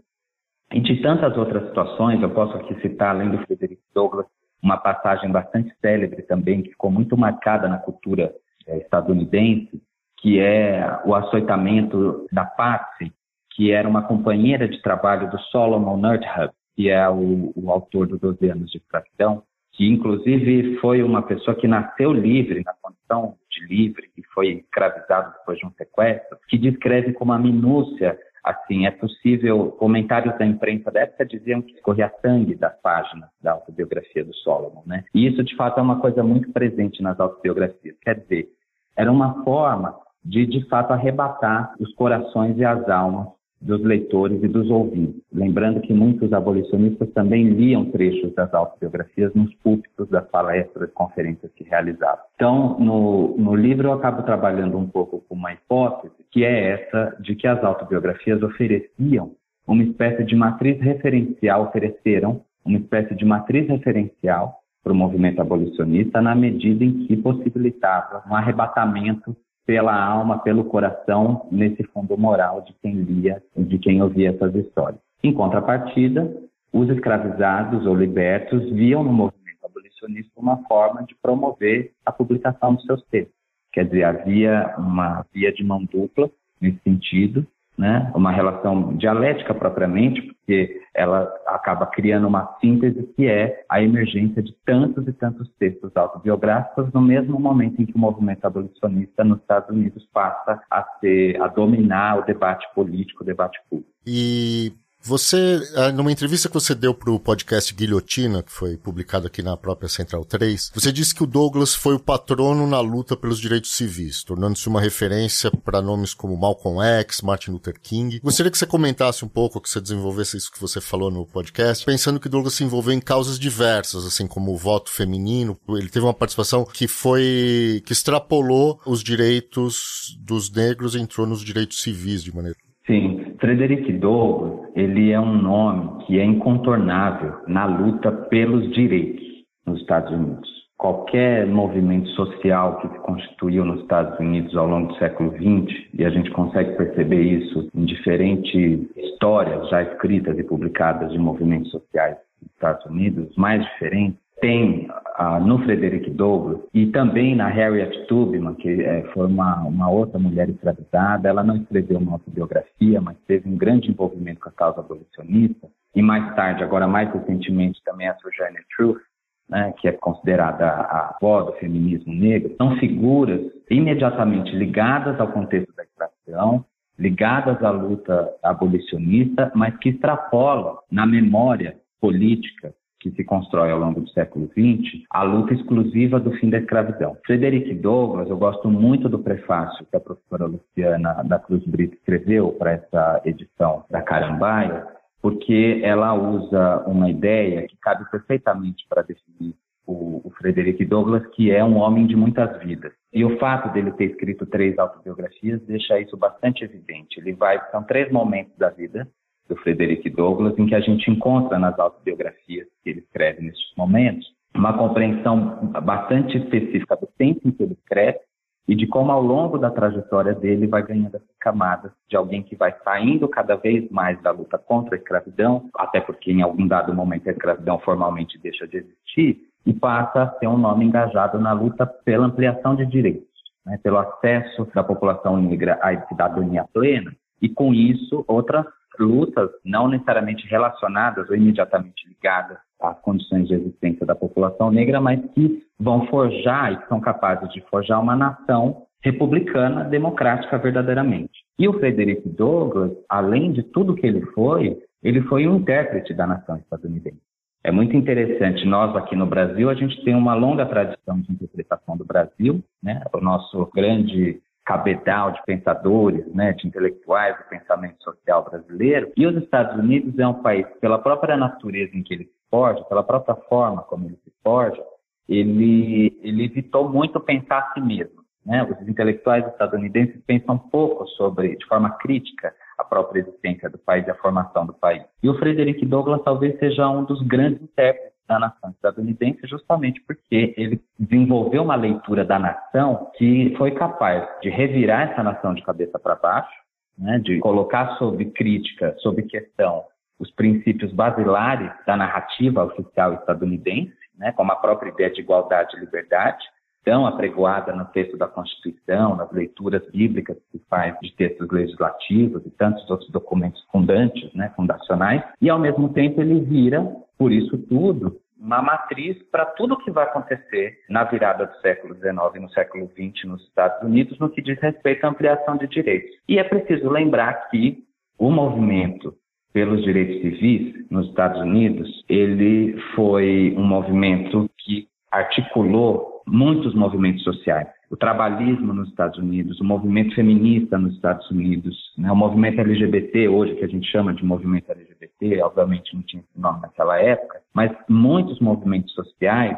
e 0.73 0.80
de 0.80 1.00
tantas 1.00 1.37
outras 1.37 1.66
situações, 1.68 2.21
eu 2.21 2.30
posso 2.30 2.56
aqui 2.56 2.75
citar, 2.80 3.11
além 3.11 3.30
do 3.30 3.38
Frederick 3.47 3.80
Douglass, 3.94 4.26
uma 4.62 4.76
passagem 4.76 5.30
bastante 5.30 5.73
célebre 5.80 6.23
também, 6.23 6.62
que 6.62 6.71
ficou 6.71 6.90
muito 6.90 7.16
marcada 7.16 7.68
na 7.68 7.78
cultura 7.78 8.35
é, 8.66 8.78
estadunidense, 8.78 9.80
que 10.18 10.40
é 10.40 11.00
o 11.04 11.14
açoitamento 11.14 12.26
da 12.33 12.44
Patsy, 12.44 13.12
que 13.54 13.70
era 13.70 13.88
uma 13.88 14.02
companheira 14.02 14.68
de 14.68 14.82
trabalho 14.82 15.30
do 15.30 15.38
Solomon 15.38 15.96
Nerdhub, 15.96 16.52
que 16.75 16.90
é 16.90 17.08
o, 17.08 17.52
o 17.54 17.70
autor 17.70 18.08
dos 18.08 18.20
12 18.20 18.49
anos 18.49 18.70
de 18.70 18.78
escravidão, 18.78 19.42
que 19.73 19.88
inclusive 19.88 20.76
foi 20.78 21.02
uma 21.02 21.23
pessoa 21.23 21.56
que 21.56 21.66
nasceu 21.66 22.12
livre, 22.12 22.62
na 22.64 22.75
condição 22.80 23.37
de 23.50 23.66
livre, 23.66 24.08
que 24.14 24.23
foi 24.34 24.49
escravizado 24.49 25.32
depois 25.38 25.58
de 25.58 25.66
um 25.66 25.73
sequestro, 25.73 26.38
que 26.49 26.58
descreve 26.58 27.12
com 27.12 27.25
uma 27.25 27.38
minúcia, 27.38 28.18
assim, 28.42 28.87
é 28.87 28.90
possível, 28.90 29.73
comentários 29.73 30.37
da 30.38 30.44
imprensa 30.44 30.90
da 30.90 31.00
época 31.00 31.26
diziam 31.26 31.62
que 31.62 31.75
escorria 31.75 32.12
sangue 32.23 32.54
das 32.54 32.76
páginas 32.80 33.30
da 33.40 33.52
autobiografia 33.52 34.25
do 34.25 34.34
Solomon, 34.34 34.82
né? 34.87 35.04
E 35.14 35.26
isso, 35.26 35.42
de 35.42 35.56
fato, 35.56 35.78
é 35.78 35.82
uma 35.82 36.00
coisa 36.00 36.23
muito 36.23 36.52
presente 36.52 37.02
nas 37.02 37.18
autobiografias. 37.18 37.96
Quer 38.00 38.20
dizer, 38.20 38.49
era 38.96 39.11
uma 39.11 39.42
forma 39.42 39.96
de, 40.25 40.46
de 40.46 40.66
fato, 40.68 40.92
arrebatar 40.92 41.75
os 41.80 41.92
corações 41.94 42.56
e 42.56 42.64
as 42.64 42.88
almas 42.88 43.28
dos 43.64 43.83
leitores 43.83 44.42
e 44.42 44.49
dos 44.49 44.71
ouvintes. 44.71 45.23
Lembrando 45.33 45.80
que 45.80 45.92
muitos 45.92 46.33
abolicionistas 46.33 47.11
também 47.12 47.49
liam 47.49 47.87
trechos 47.87 48.33
das 48.35 48.52
autobiografias 48.52 49.33
nos 49.35 49.52
púlpitos 49.56 50.09
das 50.11 50.28
palestras 50.28 50.90
e 50.90 50.92
conferências 50.92 51.50
que 51.56 51.64
realizavam. 51.64 52.25
Então, 52.35 52.78
no, 52.78 53.37
no 53.38 53.54
livro 53.56 53.88
eu 53.88 53.92
acabo 53.94 54.23
trabalhando 54.23 54.76
um 54.76 54.87
pouco 54.87 55.25
com 55.26 55.35
uma 55.35 55.52
hipótese, 55.52 56.14
que 56.30 56.44
é 56.44 56.73
essa 56.73 57.16
de 57.21 57.35
que 57.35 57.47
as 57.47 57.64
autobiografias 57.64 58.42
ofereciam 58.42 59.33
uma 59.66 59.83
espécie 59.83 60.25
de 60.25 60.37
matriz 60.37 60.78
referencial, 60.80 61.64
ofereceram 61.64 62.42
uma 62.64 62.78
espécie 62.78 63.14
de 63.14 63.25
matriz 63.25 63.66
referencial 63.66 64.61
para 64.83 64.92
o 64.92 64.97
movimento 64.97 65.40
abolicionista 65.40 66.21
na 66.21 66.35
medida 66.35 66.85
em 66.85 67.06
que 67.06 67.16
possibilitava 67.16 68.23
um 68.30 68.37
arrebatamento 68.37 69.35
pela 69.66 69.94
alma, 69.94 70.38
pelo 70.38 70.64
coração, 70.64 71.49
nesse 71.50 71.83
fundo 71.85 72.16
moral 72.18 72.62
de 72.62 72.75
quem 72.83 72.94
lia 72.94 73.42
de 73.56 73.78
quem 73.78 74.02
ouvia 74.02 74.30
essas 74.30 74.54
histórias. 74.54 75.00
Em 75.23 75.33
contrapartida, 75.33 76.30
os 76.73 76.88
escravizados 76.90 77.87
ou 77.87 77.94
libertos 77.94 78.71
viam 78.71 79.02
no 79.02 79.12
movimento 79.12 79.64
abolicionista 79.64 80.33
uma 80.37 80.59
forma 80.64 81.02
de 81.04 81.14
promover 81.14 81.92
a 82.04 82.12
publicação 82.12 82.75
dos 82.75 82.85
seus 82.85 83.02
textos. 83.06 83.35
Quer 83.73 83.87
dizer, 83.87 84.04
havia 84.04 84.75
uma 84.76 85.25
via 85.33 85.52
de 85.52 85.64
mão 85.64 85.85
dupla 85.85 86.30
nesse 86.61 86.78
sentido, 86.85 87.47
né? 87.76 88.11
uma 88.14 88.31
relação 88.31 88.97
dialética 88.97 89.52
propriamente, 89.52 90.23
porque 90.23 90.81
ela 90.95 91.28
acaba 91.47 91.87
criando 91.87 92.28
uma 92.28 92.57
síntese 92.61 93.02
que 93.16 93.26
é 93.26 93.64
a 93.69 93.83
emergência 93.83 94.43
de 94.43 94.54
tantos 94.64 95.07
e 95.09 95.12
tantos 95.12 95.50
textos 95.59 95.90
autobiográficos 95.97 96.93
no 96.93 97.00
mesmo 97.00 97.38
momento 97.38 97.83
em 97.83 97.87
que 97.87 97.95
o 97.95 97.99
movimento 97.99 98.45
abolicionista 98.45 99.25
nos 99.25 99.40
Estados 99.40 99.71
Unidos 99.71 100.07
passa 100.12 100.61
a 100.71 100.85
ser 101.00 101.40
a 101.43 101.49
dominar 101.49 102.19
o 102.19 102.25
debate 102.25 102.66
político, 102.75 103.23
o 103.23 103.26
debate 103.26 103.59
público. 103.69 103.90
E 104.07 104.73
você, 105.04 105.61
ah, 105.76 105.92
numa 105.92 106.11
entrevista 106.11 106.49
que 106.49 106.54
você 106.54 106.75
deu 106.75 106.94
para 106.94 107.11
o 107.11 107.20
podcast 107.20 107.75
Guilhotina, 107.75 108.42
que 108.42 108.50
foi 108.50 108.76
publicado 108.76 109.26
aqui 109.26 109.42
na 109.42 109.54
própria 109.56 109.88
Central 109.88 110.25
3, 110.25 110.73
você 110.75 110.90
disse 110.90 111.14
que 111.14 111.23
o 111.23 111.26
Douglas 111.26 111.75
foi 111.75 111.94
o 111.94 111.99
patrono 111.99 112.66
na 112.66 112.80
luta 112.80 113.14
pelos 113.14 113.38
direitos 113.38 113.73
civis, 113.73 114.25
tornando-se 114.25 114.66
uma 114.66 114.80
referência 114.80 115.50
para 115.50 115.82
nomes 115.82 116.14
como 116.14 116.37
Malcolm 116.37 116.82
X, 117.00 117.20
Martin 117.20 117.50
Luther 117.50 117.78
King. 117.78 118.18
Gostaria 118.20 118.50
que 118.50 118.56
você 118.56 118.66
comentasse 118.66 119.25
um 119.25 119.28
pouco, 119.28 119.61
que 119.61 119.68
você 119.68 119.80
desenvolvesse 119.80 120.38
isso 120.38 120.50
que 120.50 120.61
você 120.61 120.80
falou 120.80 121.11
no 121.11 121.26
podcast, 121.26 121.84
pensando 121.84 122.18
que 122.18 122.28
Douglas 122.28 122.54
se 122.54 122.64
envolveu 122.64 122.94
em 122.94 123.00
causas 123.00 123.38
diversas, 123.38 124.06
assim 124.06 124.26
como 124.26 124.52
o 124.52 124.56
voto 124.56 124.90
feminino. 124.90 125.58
Ele 125.68 125.90
teve 125.90 126.06
uma 126.06 126.14
participação 126.14 126.64
que 126.64 126.88
foi, 126.88 127.82
que 127.84 127.92
extrapolou 127.92 128.80
os 128.87 129.02
direitos 129.02 130.16
dos 130.20 130.50
negros 130.50 130.94
e 130.94 130.99
entrou 130.99 131.26
nos 131.26 131.42
direitos 131.42 131.82
civis 131.82 132.23
de 132.23 132.34
maneira. 132.34 132.63
Sim, 132.87 133.35
Frederick 133.41 133.91
Douglass, 133.95 134.71
ele 134.76 135.11
é 135.11 135.19
um 135.19 135.41
nome 135.41 136.05
que 136.05 136.19
é 136.19 136.25
incontornável 136.25 137.37
na 137.47 137.64
luta 137.64 138.12
pelos 138.12 138.71
direitos 138.75 139.25
nos 139.67 139.81
Estados 139.81 140.12
Unidos. 140.12 140.55
Qualquer 140.76 141.47
movimento 141.47 142.09
social 142.11 142.79
que 142.81 142.88
se 142.88 142.99
constituiu 142.99 143.64
nos 143.64 143.81
Estados 143.81 144.19
Unidos 144.19 144.55
ao 144.55 144.67
longo 144.67 144.88
do 144.88 144.99
século 144.99 145.31
XX, 145.31 145.75
e 145.95 146.05
a 146.05 146.11
gente 146.11 146.31
consegue 146.33 146.76
perceber 146.76 147.23
isso 147.23 147.71
em 147.75 147.87
diferentes 147.87 148.87
histórias 148.97 149.67
já 149.71 149.83
escritas 149.83 150.38
e 150.38 150.43
publicadas 150.43 151.11
de 151.11 151.19
movimentos 151.19 151.71
sociais 151.71 152.19
nos 152.43 152.50
Estados 152.53 152.85
Unidos, 152.85 153.35
mais 153.37 153.64
diferentes, 153.64 154.24
tem 154.41 154.88
ah, 155.17 155.38
no 155.38 155.59
Frederick 155.61 156.11
Douglass 156.11 156.61
e 156.75 156.87
também 156.87 157.35
na 157.35 157.49
Harriet 157.49 158.07
Tubman, 158.07 158.55
que 158.55 158.83
é, 158.83 159.03
foi 159.12 159.26
uma, 159.26 159.62
uma 159.62 159.91
outra 159.91 160.19
mulher 160.19 160.49
escravizada. 160.49 161.29
Ela 161.29 161.43
não 161.43 161.57
escreveu 161.57 161.99
uma 161.99 162.12
autobiografia, 162.12 163.00
mas 163.00 163.17
teve 163.26 163.49
um 163.49 163.57
grande 163.57 163.91
envolvimento 163.91 164.41
com 164.41 164.49
a 164.49 164.53
causa 164.53 164.81
abolicionista. 164.81 165.69
E 165.95 166.03
mais 166.03 166.35
tarde, 166.35 166.64
agora 166.64 166.87
mais 166.87 167.12
recentemente, 167.12 167.81
também 167.85 168.09
a 168.09 168.17
Sojourner 168.17 168.64
Truth, 168.76 169.00
né, 169.49 169.73
que 169.79 169.88
é 169.88 169.93
considerada 169.93 170.67
a 170.67 171.11
avó 171.11 171.43
do 171.43 171.53
feminismo 171.55 172.12
negro, 172.12 172.55
são 172.57 172.76
figuras 172.76 173.41
imediatamente 173.71 174.50
ligadas 174.57 175.21
ao 175.21 175.29
contexto 175.29 175.73
da 175.76 175.85
escravidão, 175.85 176.64
ligadas 176.99 177.62
à 177.62 177.71
luta 177.71 178.33
abolicionista, 178.43 179.53
mas 179.55 179.76
que 179.79 179.91
extrapolam 179.91 180.79
na 180.91 181.07
memória 181.07 181.76
política 182.00 182.75
que 183.04 183.11
se 183.11 183.23
constrói 183.23 183.70
ao 183.70 183.78
longo 183.78 184.00
do 184.00 184.08
século 184.08 184.46
XX, 184.46 185.04
a 185.11 185.23
luta 185.23 185.52
exclusiva 185.52 186.18
do 186.18 186.32
fim 186.38 186.49
da 186.49 186.56
escravidão. 186.56 187.18
Frederick 187.26 187.75
Douglass, 187.75 188.30
eu 188.30 188.38
gosto 188.38 188.70
muito 188.70 189.11
do 189.11 189.18
prefácio 189.18 189.84
que 189.84 189.96
a 189.96 190.00
professora 190.00 190.46
Luciana 190.46 191.23
da 191.25 191.38
Cruz 191.38 191.62
Brito 191.66 191.96
escreveu 191.96 192.52
para 192.52 192.73
essa 192.73 193.20
edição 193.26 193.84
da 193.90 194.00
Carambaia, 194.00 194.87
porque 195.20 195.82
ela 195.84 196.14
usa 196.14 196.82
uma 196.87 197.11
ideia 197.11 197.66
que 197.66 197.76
cabe 197.76 198.11
perfeitamente 198.11 198.87
para 198.88 199.02
definir 199.02 199.54
o, 199.87 200.23
o 200.25 200.30
Frederick 200.38 200.82
Douglass, 200.87 201.26
que 201.34 201.50
é 201.50 201.62
um 201.62 201.76
homem 201.76 202.06
de 202.06 202.16
muitas 202.16 202.58
vidas. 202.61 202.92
E 203.12 203.23
o 203.23 203.38
fato 203.38 203.70
dele 203.75 203.92
ter 203.92 204.06
escrito 204.06 204.46
três 204.46 204.78
autobiografias 204.78 205.61
deixa 205.66 206.00
isso 206.00 206.16
bastante 206.16 206.64
evidente. 206.64 207.20
Ele 207.20 207.34
vai, 207.34 207.61
são 207.70 207.82
três 207.82 208.11
momentos 208.11 208.56
da 208.56 208.70
vida 208.70 209.06
do 209.49 209.57
Frederick 209.57 210.09
Douglass, 210.11 210.59
em 210.59 210.67
que 210.67 210.75
a 210.75 210.81
gente 210.81 211.11
encontra 211.11 211.59
nas 211.59 211.79
autobiografias 211.79 212.67
que 212.83 212.91
ele 212.91 213.01
escreve 213.01 213.43
nesses 213.43 213.73
momentos 213.77 214.27
uma 214.55 214.73
compreensão 214.77 215.73
bastante 215.83 216.39
específica 216.39 216.97
do 216.97 217.09
tempo 217.19 217.41
em 217.45 217.51
que 217.51 217.63
ele 217.63 217.75
escreve 217.75 218.21
e 218.67 218.75
de 218.75 218.87
como 218.87 219.13
ao 219.13 219.23
longo 219.23 219.59
da 219.59 219.71
trajetória 219.71 220.35
dele 220.35 220.67
vai 220.67 220.83
ganhando 220.83 221.17
essas 221.17 221.37
camadas 221.39 221.93
de 222.09 222.17
alguém 222.17 222.43
que 222.43 222.57
vai 222.57 222.75
saindo 222.83 223.29
cada 223.29 223.57
vez 223.57 223.91
mais 223.91 224.21
da 224.23 224.31
luta 224.31 224.57
contra 224.57 224.95
a 224.95 224.99
escravidão, 224.99 225.69
até 225.77 226.01
porque 226.01 226.33
em 226.33 226.41
algum 226.41 226.67
dado 226.67 226.95
momento 226.95 227.29
a 227.29 227.33
escravidão 227.33 227.79
formalmente 227.81 228.39
deixa 228.39 228.67
de 228.67 228.79
existir 228.79 229.43
e 229.67 229.73
passa 229.73 230.23
a 230.23 230.39
ser 230.39 230.47
um 230.47 230.57
nome 230.57 230.85
engajado 230.85 231.39
na 231.39 231.53
luta 231.53 231.87
pela 231.87 232.27
ampliação 232.27 232.75
de 232.75 232.87
direitos, 232.87 233.29
né, 233.67 233.79
pelo 233.83 233.99
acesso 233.99 234.67
da 234.75 234.83
população 234.83 235.37
negra 235.37 235.79
à 235.83 236.01
cidadania 236.07 236.65
plena 236.73 237.13
e 237.43 237.49
com 237.49 237.75
isso 237.75 238.25
outras 238.27 238.65
lutas 238.99 239.51
não 239.65 239.89
necessariamente 239.89 240.47
relacionadas 240.47 241.29
ou 241.29 241.37
imediatamente 241.37 242.09
ligadas 242.09 242.59
às 242.81 242.99
condições 243.01 243.49
de 243.49 243.55
existência 243.55 244.07
da 244.07 244.15
população 244.15 244.71
negra, 244.71 245.01
mas 245.01 245.21
que 245.33 245.63
vão 245.79 246.07
forjar 246.07 246.73
e 246.73 246.77
que 246.79 246.89
são 246.89 247.01
capazes 247.01 247.49
de 247.53 247.61
forjar 247.69 248.01
uma 248.01 248.17
nação 248.17 248.83
republicana, 249.03 249.85
democrática 249.85 250.59
verdadeiramente. 250.59 251.45
E 251.59 251.69
o 251.69 251.79
Frederick 251.79 252.27
Douglass, 252.29 252.93
além 253.09 253.53
de 253.53 253.63
tudo 253.63 253.95
que 253.95 254.07
ele 254.07 254.23
foi, 254.33 254.79
ele 255.03 255.21
foi 255.23 255.47
um 255.47 255.57
intérprete 255.57 256.15
da 256.15 256.27
nação 256.27 256.57
estadunidense. 256.57 257.21
É 257.63 257.71
muito 257.71 257.97
interessante. 257.97 258.67
Nós 258.67 258.95
aqui 258.97 259.15
no 259.17 259.27
Brasil, 259.27 259.71
a 259.71 259.75
gente 259.75 260.03
tem 260.05 260.15
uma 260.15 260.35
longa 260.35 260.67
tradição 260.67 261.21
de 261.21 261.33
interpretação 261.33 261.97
do 261.97 262.05
Brasil, 262.05 262.63
né? 262.83 263.03
O 263.13 263.21
nosso 263.21 263.71
grande 263.75 264.41
cabedal 264.64 265.33
de 265.33 265.42
pensadores, 265.44 266.26
né, 266.35 266.52
de 266.52 266.66
intelectuais 266.66 267.37
do 267.37 267.44
pensamento 267.44 268.02
social 268.02 268.44
brasileiro. 268.44 269.12
E 269.16 269.26
os 269.26 269.37
Estados 269.37 269.78
Unidos 269.78 270.18
é 270.18 270.26
um 270.26 270.42
país, 270.42 270.66
pela 270.80 270.99
própria 270.99 271.37
natureza 271.37 271.94
em 271.94 272.02
que 272.02 272.14
ele 272.14 272.25
se 272.25 272.35
forja, 272.50 272.83
pela 272.85 273.02
própria 273.02 273.35
forma 273.49 273.83
como 273.83 274.06
ele 274.06 274.18
se 274.25 274.33
forja, 274.42 274.83
ele, 275.28 276.18
ele 276.23 276.44
evitou 276.44 276.88
muito 276.88 277.21
pensar 277.21 277.59
a 277.59 277.73
si 277.73 277.80
mesmo. 277.80 278.25
Né? 278.44 278.62
Os 278.62 278.88
intelectuais 278.88 279.47
estadunidenses 279.47 280.21
pensam 280.26 280.59
pouco 280.59 281.06
sobre, 281.09 281.56
de 281.56 281.66
forma 281.66 281.90
crítica, 281.99 282.54
a 282.76 282.85
própria 282.85 283.21
existência 283.21 283.71
do 283.71 283.78
país 283.78 284.06
e 284.06 284.11
a 284.11 284.14
formação 284.16 284.66
do 284.66 284.75
país. 284.75 285.02
E 285.23 285.28
o 285.28 285.38
Frederick 285.38 285.85
Douglass 285.87 286.23
talvez 286.25 286.59
seja 286.59 286.88
um 286.88 287.04
dos 287.04 287.23
grandes 287.23 287.62
intérpretes 287.62 288.13
da 288.26 288.38
nação. 288.38 288.71
Estadunidense, 288.71 289.47
justamente 289.47 290.00
porque 290.07 290.54
ele 290.57 290.81
desenvolveu 290.99 291.62
uma 291.62 291.75
leitura 291.75 292.25
da 292.25 292.38
nação 292.38 293.11
que 293.16 293.54
foi 293.57 293.73
capaz 293.73 294.26
de 294.40 294.49
revirar 294.49 295.11
essa 295.11 295.23
nação 295.23 295.54
de 295.54 295.62
cabeça 295.62 295.99
para 295.99 296.14
baixo, 296.14 296.54
né, 296.97 297.19
de 297.19 297.38
colocar 297.40 297.97
sob 297.99 298.25
crítica, 298.26 298.95
sob 298.99 299.23
questão, 299.23 299.85
os 300.19 300.31
princípios 300.31 300.93
basilares 300.93 301.71
da 301.87 301.97
narrativa 301.97 302.64
oficial 302.64 303.14
estadunidense, 303.14 303.95
né, 304.16 304.33
como 304.33 304.52
a 304.52 304.57
própria 304.57 304.90
ideia 304.90 305.11
de 305.11 305.21
igualdade 305.21 305.76
e 305.76 305.81
liberdade, 305.81 306.45
tão 306.85 307.07
apregoada 307.07 307.75
no 307.75 307.85
texto 307.87 308.17
da 308.17 308.29
Constituição, 308.29 309.17
nas 309.17 309.33
leituras 309.33 309.82
bíblicas 309.91 310.37
que 310.37 310.58
se 310.58 310.65
faz 310.69 310.95
de 311.00 311.13
textos 311.15 311.50
legislativos 311.50 312.45
e 312.45 312.50
tantos 312.50 312.89
outros 312.91 313.11
documentos 313.11 313.65
fundantes, 313.73 314.32
né, 314.35 314.52
fundacionais, 314.54 315.23
e 315.41 315.49
ao 315.49 315.58
mesmo 315.58 315.89
tempo 315.89 316.21
ele 316.21 316.41
vira, 316.41 316.85
por 317.19 317.32
isso 317.32 317.56
tudo, 317.58 318.21
uma 318.39 318.61
matriz 318.61 319.17
para 319.30 319.47
tudo 319.47 319.75
o 319.75 319.78
que 319.78 319.91
vai 319.91 320.04
acontecer 320.04 320.78
na 320.89 321.04
virada 321.04 321.47
do 321.47 321.56
século 321.61 321.95
XIX 321.95 322.15
e 322.35 322.41
no 322.41 322.50
século 322.50 322.91
XX 322.91 323.25
nos 323.25 323.43
Estados 323.45 323.82
Unidos 323.82 324.19
no 324.19 324.28
que 324.28 324.43
diz 324.43 324.61
respeito 324.61 325.04
à 325.04 325.08
ampliação 325.08 325.56
de 325.56 325.67
direitos. 325.67 326.11
E 326.28 326.39
é 326.39 326.45
preciso 326.45 326.91
lembrar 326.91 327.49
que 327.49 327.82
o 328.19 328.30
movimento 328.30 329.15
pelos 329.54 329.82
direitos 329.85 330.21
civis 330.21 330.91
nos 330.91 331.08
Estados 331.08 331.41
Unidos, 331.41 332.04
ele 332.08 332.76
foi 332.97 333.54
um 333.56 333.63
movimento 333.63 334.50
que 334.58 334.89
articulou 335.15 336.23
muitos 336.27 336.75
movimentos 336.75 337.23
sociais. 337.23 337.69
O 337.91 337.97
trabalhismo 337.97 338.73
nos 338.73 338.89
Estados 338.89 339.19
Unidos, 339.19 339.61
o 339.61 339.65
movimento 339.65 340.15
feminista 340.15 340.79
nos 340.79 340.95
Estados 340.95 341.31
Unidos, 341.31 341.77
né, 341.97 342.11
o 342.11 342.17
movimento 342.17 342.61
LGBT 342.61 343.29
hoje, 343.29 343.55
que 343.55 343.65
a 343.65 343.69
gente 343.69 343.89
chama 343.91 344.13
de 344.13 344.25
movimento 344.25 344.71
LGBT, 344.73 345.43
obviamente 345.43 345.95
não 345.95 346.03
tinha 346.03 346.23
esse 346.23 346.41
nome 346.41 346.63
naquela 346.63 347.00
época, 347.00 347.41
mas 347.53 347.71
muitos 347.89 348.41
movimentos 348.41 348.93
sociais, 348.95 349.57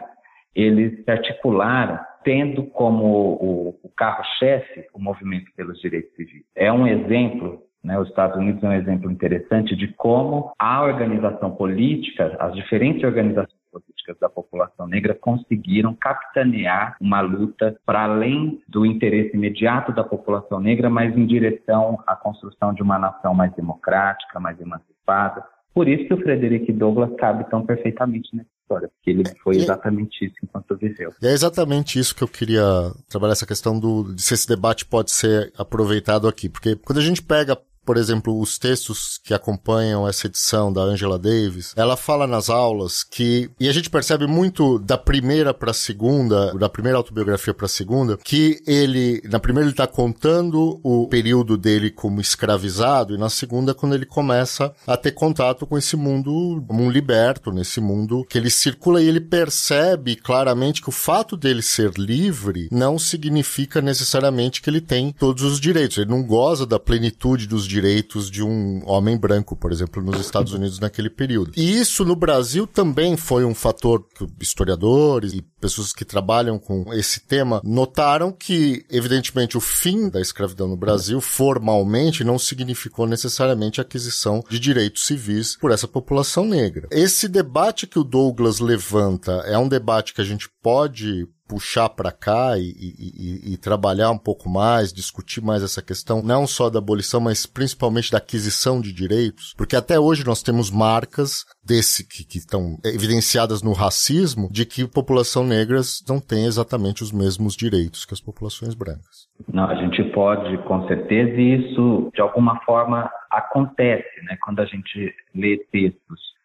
eles 0.55 1.03
se 1.05 1.11
articularam 1.11 1.99
tendo 2.25 2.65
como 2.65 3.05
o, 3.05 3.79
o 3.83 3.89
carro-chefe 3.97 4.85
o 4.93 5.01
movimento 5.01 5.47
pelos 5.57 5.81
direitos 5.81 6.15
civis. 6.17 6.43
É 6.57 6.73
um 6.73 6.87
exemplo 6.87 7.63
né, 7.87 7.97
os 8.01 8.09
Estados 8.09 8.37
Unidos 8.37 8.63
é 8.65 8.69
um 8.69 8.73
exemplo 8.73 9.09
interessante 9.09 9.77
de 9.77 9.87
como 9.95 10.51
a 10.59 10.83
organização 10.83 11.53
política, 11.53 12.37
as 12.41 12.53
diferentes 12.57 13.05
organizações 13.05 13.55
políticas 13.81 14.17
da 14.19 14.29
população 14.29 14.87
negra 14.87 15.15
conseguiram 15.15 15.95
capitanear 15.95 16.97
uma 17.01 17.21
luta 17.21 17.77
para 17.85 18.05
além 18.05 18.61
do 18.69 18.87
interesse 18.87 19.37
imediato 19.37 19.93
da 19.93 20.05
população 20.05 20.61
negra, 20.61 20.89
mas 20.89 21.17
em 21.17 21.27
direção 21.27 22.03
à 22.07 22.15
construção 22.15 22.73
de 22.73 22.83
uma 22.83 22.99
nação 22.99 23.35
mais 23.35 23.53
democrática, 23.55 24.41
mais 24.41 24.61
emancipada. 24.61 25.45
Por 25.75 25.89
isso 25.89 26.07
que 26.07 26.15
o 26.15 26.23
Frederick 26.23 26.73
Douglass 26.73 27.15
cabe 27.19 27.45
tão 27.51 27.65
perfeitamente 27.65 28.35
nessa 28.35 28.49
história, 28.63 28.89
porque 28.89 29.11
ele 29.11 29.23
foi 29.43 29.57
exatamente 29.57 30.25
isso 30.25 30.35
enquanto 30.43 30.75
viveu. 30.77 31.13
E 31.23 31.27
é 31.27 31.33
exatamente 31.33 31.99
isso 31.99 32.15
que 32.17 32.25
eu 32.25 32.29
queria 32.29 32.63
trabalhar 33.11 33.33
essa 33.33 33.47
questão 33.47 33.79
do 33.79 34.15
de 34.15 34.23
se 34.23 34.33
esse 34.33 34.49
debate 34.49 34.87
pode 34.87 35.11
ser 35.11 35.53
aproveitado 35.59 36.27
aqui, 36.27 36.49
porque 36.49 36.77
quando 36.77 36.99
a 36.99 37.03
gente 37.03 37.23
pega 37.23 37.59
por 37.87 37.97
exemplo, 37.97 38.39
os 38.39 38.59
textos 38.59 39.21
que 39.23 39.33
acompanham 39.33 40.09
essa 40.09 40.27
edição 40.27 40.73
da 40.73 40.83
Angela 40.83 41.17
Davis, 41.17 41.73
ela 41.77 41.97
fala 41.97 42.27
nas 42.27 42.51
aulas 42.51 43.05
que, 43.05 43.49
e 43.61 43.69
a 43.69 43.73
gente 43.73 43.89
percebe 43.89 44.27
muito 44.27 44.79
da 44.81 44.99
primeira 44.99 45.55
para 45.55 45.71
a 45.71 45.75
segunda, 45.75 46.53
da 46.55 46.69
primeira 46.69 46.99
autobiografia 46.99 47.55
para 47.55 47.67
a 47.67 47.69
segunda, 47.69 48.17
que 48.17 48.61
ele, 48.67 49.23
na 49.31 49.39
primeira 49.39 49.67
ele 49.67 49.73
está 49.73 49.87
contando 49.87 50.81
o 50.83 51.07
período 51.07 51.57
dele 51.57 51.89
como 51.89 52.21
escravizado, 52.21 53.15
e 53.15 53.19
na 53.19 53.31
segunda 53.31 53.73
quando 53.73 53.95
ele 53.95 54.05
começa 54.05 54.75
a 54.85 54.97
ter 54.97 55.13
contato 55.13 55.65
com 55.65 55.79
esse 55.79 55.97
mundo, 55.97 56.65
um 56.69 56.91
liberto, 56.91 57.53
nesse 57.53 57.81
mundo 57.81 58.27
que 58.29 58.37
ele 58.37 58.51
circula 58.51 59.01
e 59.01 59.07
ele 59.07 59.21
percebe 59.21 60.17
claramente 60.17 60.83
que 60.83 60.89
o 60.89 60.93
fato 60.93 61.37
dele 61.37 61.63
ser 61.63 61.93
livre 61.97 62.69
não 62.73 62.99
significa 62.99 63.81
necessariamente 63.81 64.61
que 64.61 64.69
ele 64.69 64.81
tem 64.81 65.13
todos 65.13 65.45
os 65.45 65.61
direitos. 65.61 65.99
Ele 65.99 66.11
não 66.11 66.25
goza 66.25 66.67
da 66.67 66.81
plenitude 66.81 67.47
dos 67.47 67.65
direitos 67.65 67.76
direitos 67.77 68.31
de 68.31 68.43
um 68.43 68.81
homem 68.87 69.19
branco, 69.19 69.55
por 69.55 69.71
exemplo, 69.71 70.03
nos 70.03 70.19
Estados 70.19 70.55
Unidos 70.55 70.81
naquele 70.81 71.11
período. 71.11 71.53
E 71.55 71.79
isso 71.79 72.07
no 72.07 72.17
Brasil 72.17 72.67
também 72.67 73.17
foi 73.19 73.45
um 73.45 73.55
fator 73.55 74.07
que 74.15 74.27
historiadores 74.41 75.35
e 75.35 75.43
pessoas 75.61 75.93
que 75.93 76.05
trabalham 76.05 76.59
com 76.59 76.93
esse 76.95 77.21
tema 77.21 77.61
notaram 77.63 78.33
que, 78.33 78.87
evidentemente, 78.91 79.59
o 79.59 79.61
fim 79.61 80.09
da 80.09 80.21
escravidão 80.21 80.69
no 80.69 80.77
Brasil 80.77 81.21
formalmente 81.21 82.25
não 82.25 82.39
significou 82.39 83.07
necessariamente 83.07 83.79
a 83.79 83.83
aquisição 83.83 84.43
de 84.49 84.59
direitos 84.59 85.05
civis 85.05 85.57
por 85.57 85.71
essa 85.71 85.87
população 85.87 86.47
negra. 86.47 86.89
Esse 86.91 87.29
debate 87.29 87.87
que 87.87 87.99
o 87.99 88.05
Douglas 88.05 88.59
levanta 88.59 89.33
é 89.45 89.59
um 89.59 89.69
debate 89.69 90.15
que 90.15 90.23
a 90.23 90.25
gente 90.25 90.49
pode 90.63 91.29
puxar 91.49 91.89
para 91.89 92.13
cá 92.13 92.59
e, 92.59 92.71
e, 92.71 93.53
e, 93.53 93.57
trabalhar 93.57 94.11
um 94.11 94.19
pouco 94.19 94.49
mais, 94.49 94.93
discutir 94.93 95.43
mais 95.43 95.63
essa 95.63 95.83
questão, 95.83 96.23
não 96.23 96.47
só 96.47 96.69
da 96.69 96.79
abolição, 96.79 97.21
mas 97.21 97.47
principalmente 97.47 98.11
da 98.11 98.19
aquisição 98.19 98.81
de 98.81 98.93
direitos, 98.93 99.55
porque 99.57 99.77
até 99.77 99.99
hoje 99.99 100.25
nós 100.25 100.43
temos 100.43 100.71
marcas 100.71 101.45
desse 101.65 102.07
que, 102.07 102.25
que 102.25 102.39
estão 102.39 102.79
evidenciadas 102.85 103.63
no 103.63 103.73
racismo 103.73 104.49
de 104.51 104.65
que 104.65 104.87
população 104.87 105.45
negra 105.45 105.81
não 106.09 106.21
tem 106.21 106.47
exatamente 106.47 107.03
os 107.03 107.13
mesmos 107.13 107.57
direitos 107.57 108.05
que 108.05 108.15
as 108.15 108.21
populações 108.21 108.75
brancas. 108.75 109.27
Não, 109.53 109.69
a 109.69 109.75
gente 109.75 110.03
pode, 110.13 110.57
com 110.65 110.87
certeza, 110.89 111.41
e 111.41 111.71
isso 111.71 112.11
de 112.15 112.21
alguma 112.21 112.59
forma 112.65 113.11
acontece, 113.31 114.23
né? 114.25 114.37
Quando 114.43 114.61
a 114.61 114.65
gente 114.65 115.15
lê 115.35 115.59
textos 115.71 116.36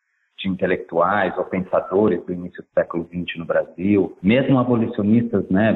de 0.42 0.50
intelectuais 0.50 1.38
ou 1.38 1.46
pensadores 1.46 2.24
do 2.26 2.34
início 2.34 2.64
do 2.64 2.70
século 2.74 3.06
XX 3.06 3.38
no 3.38 3.46
Brasil, 3.46 4.18
mesmo 4.22 4.60
abolicionistas, 4.60 5.48
né, 5.50 5.76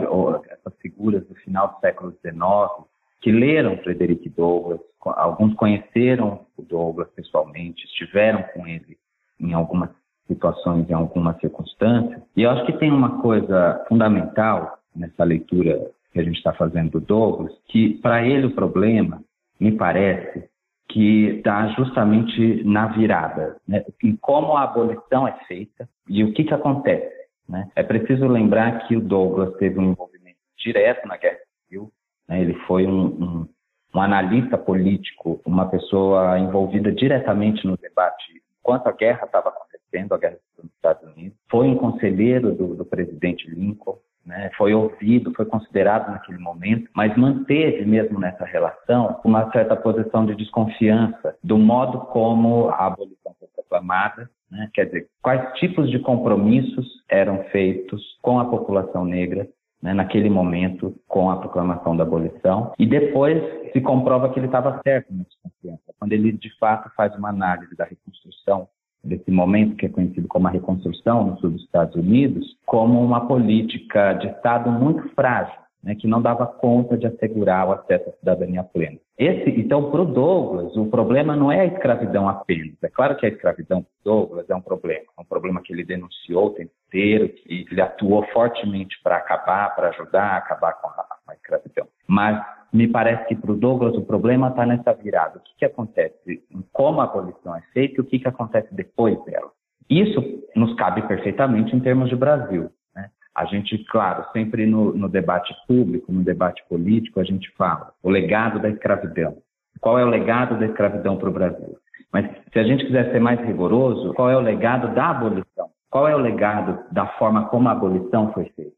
essas 0.49 0.73
figuras 0.81 1.25
do 1.27 1.35
final 1.35 1.69
do 1.69 1.79
século 1.79 2.11
XIX, 2.21 2.87
que 3.21 3.31
leram 3.31 3.77
Frederick 3.77 4.27
Douglass, 4.29 4.81
alguns 5.03 5.53
conheceram 5.55 6.45
o 6.57 6.61
Douglass 6.61 7.09
pessoalmente, 7.15 7.85
estiveram 7.85 8.43
com 8.53 8.67
ele 8.67 8.97
em 9.39 9.53
algumas 9.53 9.89
situações, 10.27 10.89
em 10.89 10.93
algumas 10.93 11.37
circunstâncias. 11.39 12.21
E 12.35 12.43
eu 12.43 12.49
acho 12.49 12.65
que 12.65 12.77
tem 12.77 12.91
uma 12.91 13.21
coisa 13.21 13.85
fundamental 13.87 14.79
nessa 14.95 15.23
leitura 15.23 15.91
que 16.11 16.19
a 16.19 16.23
gente 16.23 16.37
está 16.37 16.53
fazendo 16.53 16.91
do 16.91 17.01
Douglas, 17.01 17.51
que 17.67 17.95
para 17.95 18.25
ele 18.25 18.47
o 18.47 18.55
problema, 18.55 19.21
me 19.59 19.71
parece, 19.71 20.49
que 20.87 21.37
está 21.37 21.67
justamente 21.69 22.63
na 22.63 22.87
virada, 22.87 23.57
né? 23.67 23.83
em 24.03 24.15
como 24.15 24.55
a 24.55 24.63
abolição 24.63 25.27
é 25.27 25.33
feita 25.47 25.89
e 26.07 26.23
o 26.23 26.33
que, 26.33 26.43
que 26.43 26.53
acontece. 26.53 27.13
Né? 27.47 27.69
É 27.75 27.83
preciso 27.83 28.27
lembrar 28.27 28.87
que 28.87 28.95
o 28.95 29.01
Douglas 29.01 29.55
teve 29.57 29.79
um 29.79 29.91
envolvimento 29.91 30.37
direto 30.57 31.07
na 31.07 31.17
Guerra 31.17 31.39
Civil, 31.63 31.91
né? 32.27 32.41
ele 32.41 32.53
foi 32.67 32.85
um, 32.85 33.05
um, 33.05 33.49
um, 33.93 33.99
analista 33.99 34.57
político, 34.57 35.41
uma 35.45 35.67
pessoa 35.67 36.39
envolvida 36.39 36.91
diretamente 36.91 37.65
no 37.65 37.77
debate 37.77 38.41
enquanto 38.65 38.87
a 38.87 38.91
guerra 38.91 39.25
estava 39.25 39.49
acontecendo, 39.49 40.13
a 40.13 40.17
Guerra 40.17 40.37
Civil 40.37 40.63
nos 40.63 40.73
Estados 40.73 41.15
Unidos, 41.15 41.37
foi 41.49 41.67
um 41.67 41.77
conselheiro 41.77 42.55
do, 42.55 42.75
do 42.75 42.83
presidente 42.83 43.47
Lincoln, 43.47 43.99
né, 44.25 44.49
foi 44.57 44.73
ouvido, 44.73 45.33
foi 45.35 45.45
considerado 45.45 46.11
naquele 46.11 46.39
momento, 46.39 46.89
mas 46.95 47.15
manteve 47.15 47.85
mesmo 47.85 48.19
nessa 48.19 48.45
relação 48.45 49.19
uma 49.23 49.51
certa 49.51 49.75
posição 49.75 50.25
de 50.25 50.35
desconfiança 50.35 51.35
do 51.43 51.57
modo 51.57 51.99
como 52.07 52.69
a 52.69 52.87
abolição 52.87 53.35
foi 53.39 53.47
proclamada, 53.55 54.29
né, 54.49 54.69
quer 54.73 54.85
dizer, 54.85 55.07
quais 55.21 55.53
tipos 55.59 55.89
de 55.91 55.99
compromissos 55.99 56.85
eram 57.09 57.43
feitos 57.45 58.01
com 58.21 58.39
a 58.39 58.45
população 58.45 59.05
negra 59.05 59.47
né, 59.81 59.93
naquele 59.93 60.29
momento 60.31 60.95
com 61.07 61.29
a 61.29 61.37
proclamação 61.37 61.95
da 61.95 62.03
abolição. 62.03 62.73
E 62.79 62.87
depois 62.87 63.37
se 63.71 63.79
comprova 63.81 64.29
que 64.29 64.39
ele 64.39 64.47
estava 64.47 64.81
certo 64.83 65.13
nessa 65.13 65.29
desconfiança, 65.29 65.93
quando 65.99 66.13
ele 66.13 66.31
de 66.31 66.49
fato 66.57 66.89
faz 66.95 67.15
uma 67.15 67.29
análise 67.29 67.75
da 67.75 67.85
reconstrução 67.85 68.67
desse 69.05 69.29
momento 69.31 69.75
que 69.75 69.85
é 69.85 69.89
conhecido 69.89 70.27
como 70.27 70.47
a 70.47 70.51
reconstrução 70.51 71.23
no 71.23 71.37
sul 71.37 71.51
dos 71.51 71.63
Estados 71.63 71.95
Unidos, 71.95 72.45
como 72.65 73.01
uma 73.01 73.27
política 73.27 74.13
de 74.13 74.27
Estado 74.27 74.71
muito 74.71 75.07
frágil, 75.09 75.55
né, 75.83 75.93
que 75.95 76.07
não 76.07 76.21
dava 76.21 76.47
conta 76.47 76.97
de 76.97 77.05
assegurar 77.05 77.67
o 77.67 77.71
acesso 77.73 78.09
à 78.09 78.13
cidadania 78.13 78.63
plena. 78.63 78.97
Esse, 79.17 79.49
então, 79.51 79.91
para 79.91 80.01
o 80.01 80.05
Douglas, 80.05 80.75
o 80.75 80.87
problema 80.87 81.35
não 81.35 81.51
é 81.51 81.61
a 81.61 81.65
escravidão 81.65 82.27
apenas. 82.27 82.73
É 82.83 82.89
claro 82.89 83.15
que 83.15 83.25
a 83.25 83.29
escravidão 83.29 83.83
para 83.83 83.91
Douglas 84.03 84.49
é 84.49 84.55
um 84.55 84.61
problema, 84.61 85.05
é 85.17 85.21
um 85.21 85.25
problema 85.25 85.61
que 85.61 85.71
ele 85.71 85.85
denunciou 85.85 86.47
o 86.47 86.49
tempo 86.49 86.71
inteiro, 86.87 87.29
que 87.29 87.67
ele 87.71 87.81
atuou 87.81 88.25
fortemente 88.33 88.99
para 89.03 89.17
acabar, 89.17 89.75
para 89.75 89.89
ajudar 89.89 90.23
a 90.23 90.37
acabar 90.37 90.73
com 90.73 90.87
a, 90.87 90.91
com 90.93 91.31
a 91.31 91.35
escravidão. 91.35 91.87
Mas 92.07 92.43
me 92.75 92.87
parece 92.87 93.25
que 93.27 93.35
para 93.35 93.51
o 93.51 93.55
Douglas 93.55 93.95
o 93.95 94.05
problema 94.05 94.49
está 94.49 94.65
nessa 94.65 94.93
virada. 94.93 95.37
O 95.37 95.41
que, 95.41 95.55
que 95.59 95.65
acontece? 95.65 96.43
Como 96.73 96.99
a 96.99 97.05
abolição 97.05 97.55
é 97.55 97.61
feita 97.73 97.95
e 97.95 98.01
o 98.01 98.03
que, 98.03 98.19
que 98.19 98.27
acontece 98.27 98.73
depois 98.73 99.17
dela. 99.23 99.49
Isso 99.89 100.21
nos 100.55 100.73
cabe 100.75 101.01
perfeitamente 101.03 101.75
em 101.75 101.79
termos 101.79 102.09
de 102.09 102.15
Brasil. 102.15 102.69
Né? 102.93 103.09
A 103.33 103.45
gente, 103.45 103.77
claro, 103.85 104.25
sempre 104.33 104.65
no, 104.65 104.93
no 104.93 105.07
debate 105.07 105.55
público, 105.67 106.11
no 106.11 106.23
debate 106.23 106.63
político, 106.67 107.19
a 107.19 107.23
gente 107.23 107.49
fala 107.51 107.93
o 108.03 108.09
legado 108.09 108.59
da 108.59 108.69
escravidão. 108.69 109.37
Qual 109.79 109.97
é 109.97 110.03
o 110.03 110.09
legado 110.09 110.59
da 110.59 110.65
escravidão 110.65 111.17
para 111.17 111.29
o 111.29 111.33
Brasil? 111.33 111.77
Mas 112.11 112.29
se 112.51 112.59
a 112.59 112.63
gente 112.63 112.85
quiser 112.85 113.11
ser 113.11 113.19
mais 113.19 113.39
rigoroso, 113.41 114.13
qual 114.13 114.29
é 114.29 114.37
o 114.37 114.41
legado 114.41 114.93
da 114.93 115.11
abolição? 115.11 115.69
Qual 115.89 116.07
é 116.07 116.15
o 116.15 116.19
legado 116.19 116.83
da 116.91 117.07
forma 117.17 117.47
como 117.47 117.69
a 117.69 117.71
abolição 117.71 118.33
foi 118.33 118.45
feita? 118.55 118.75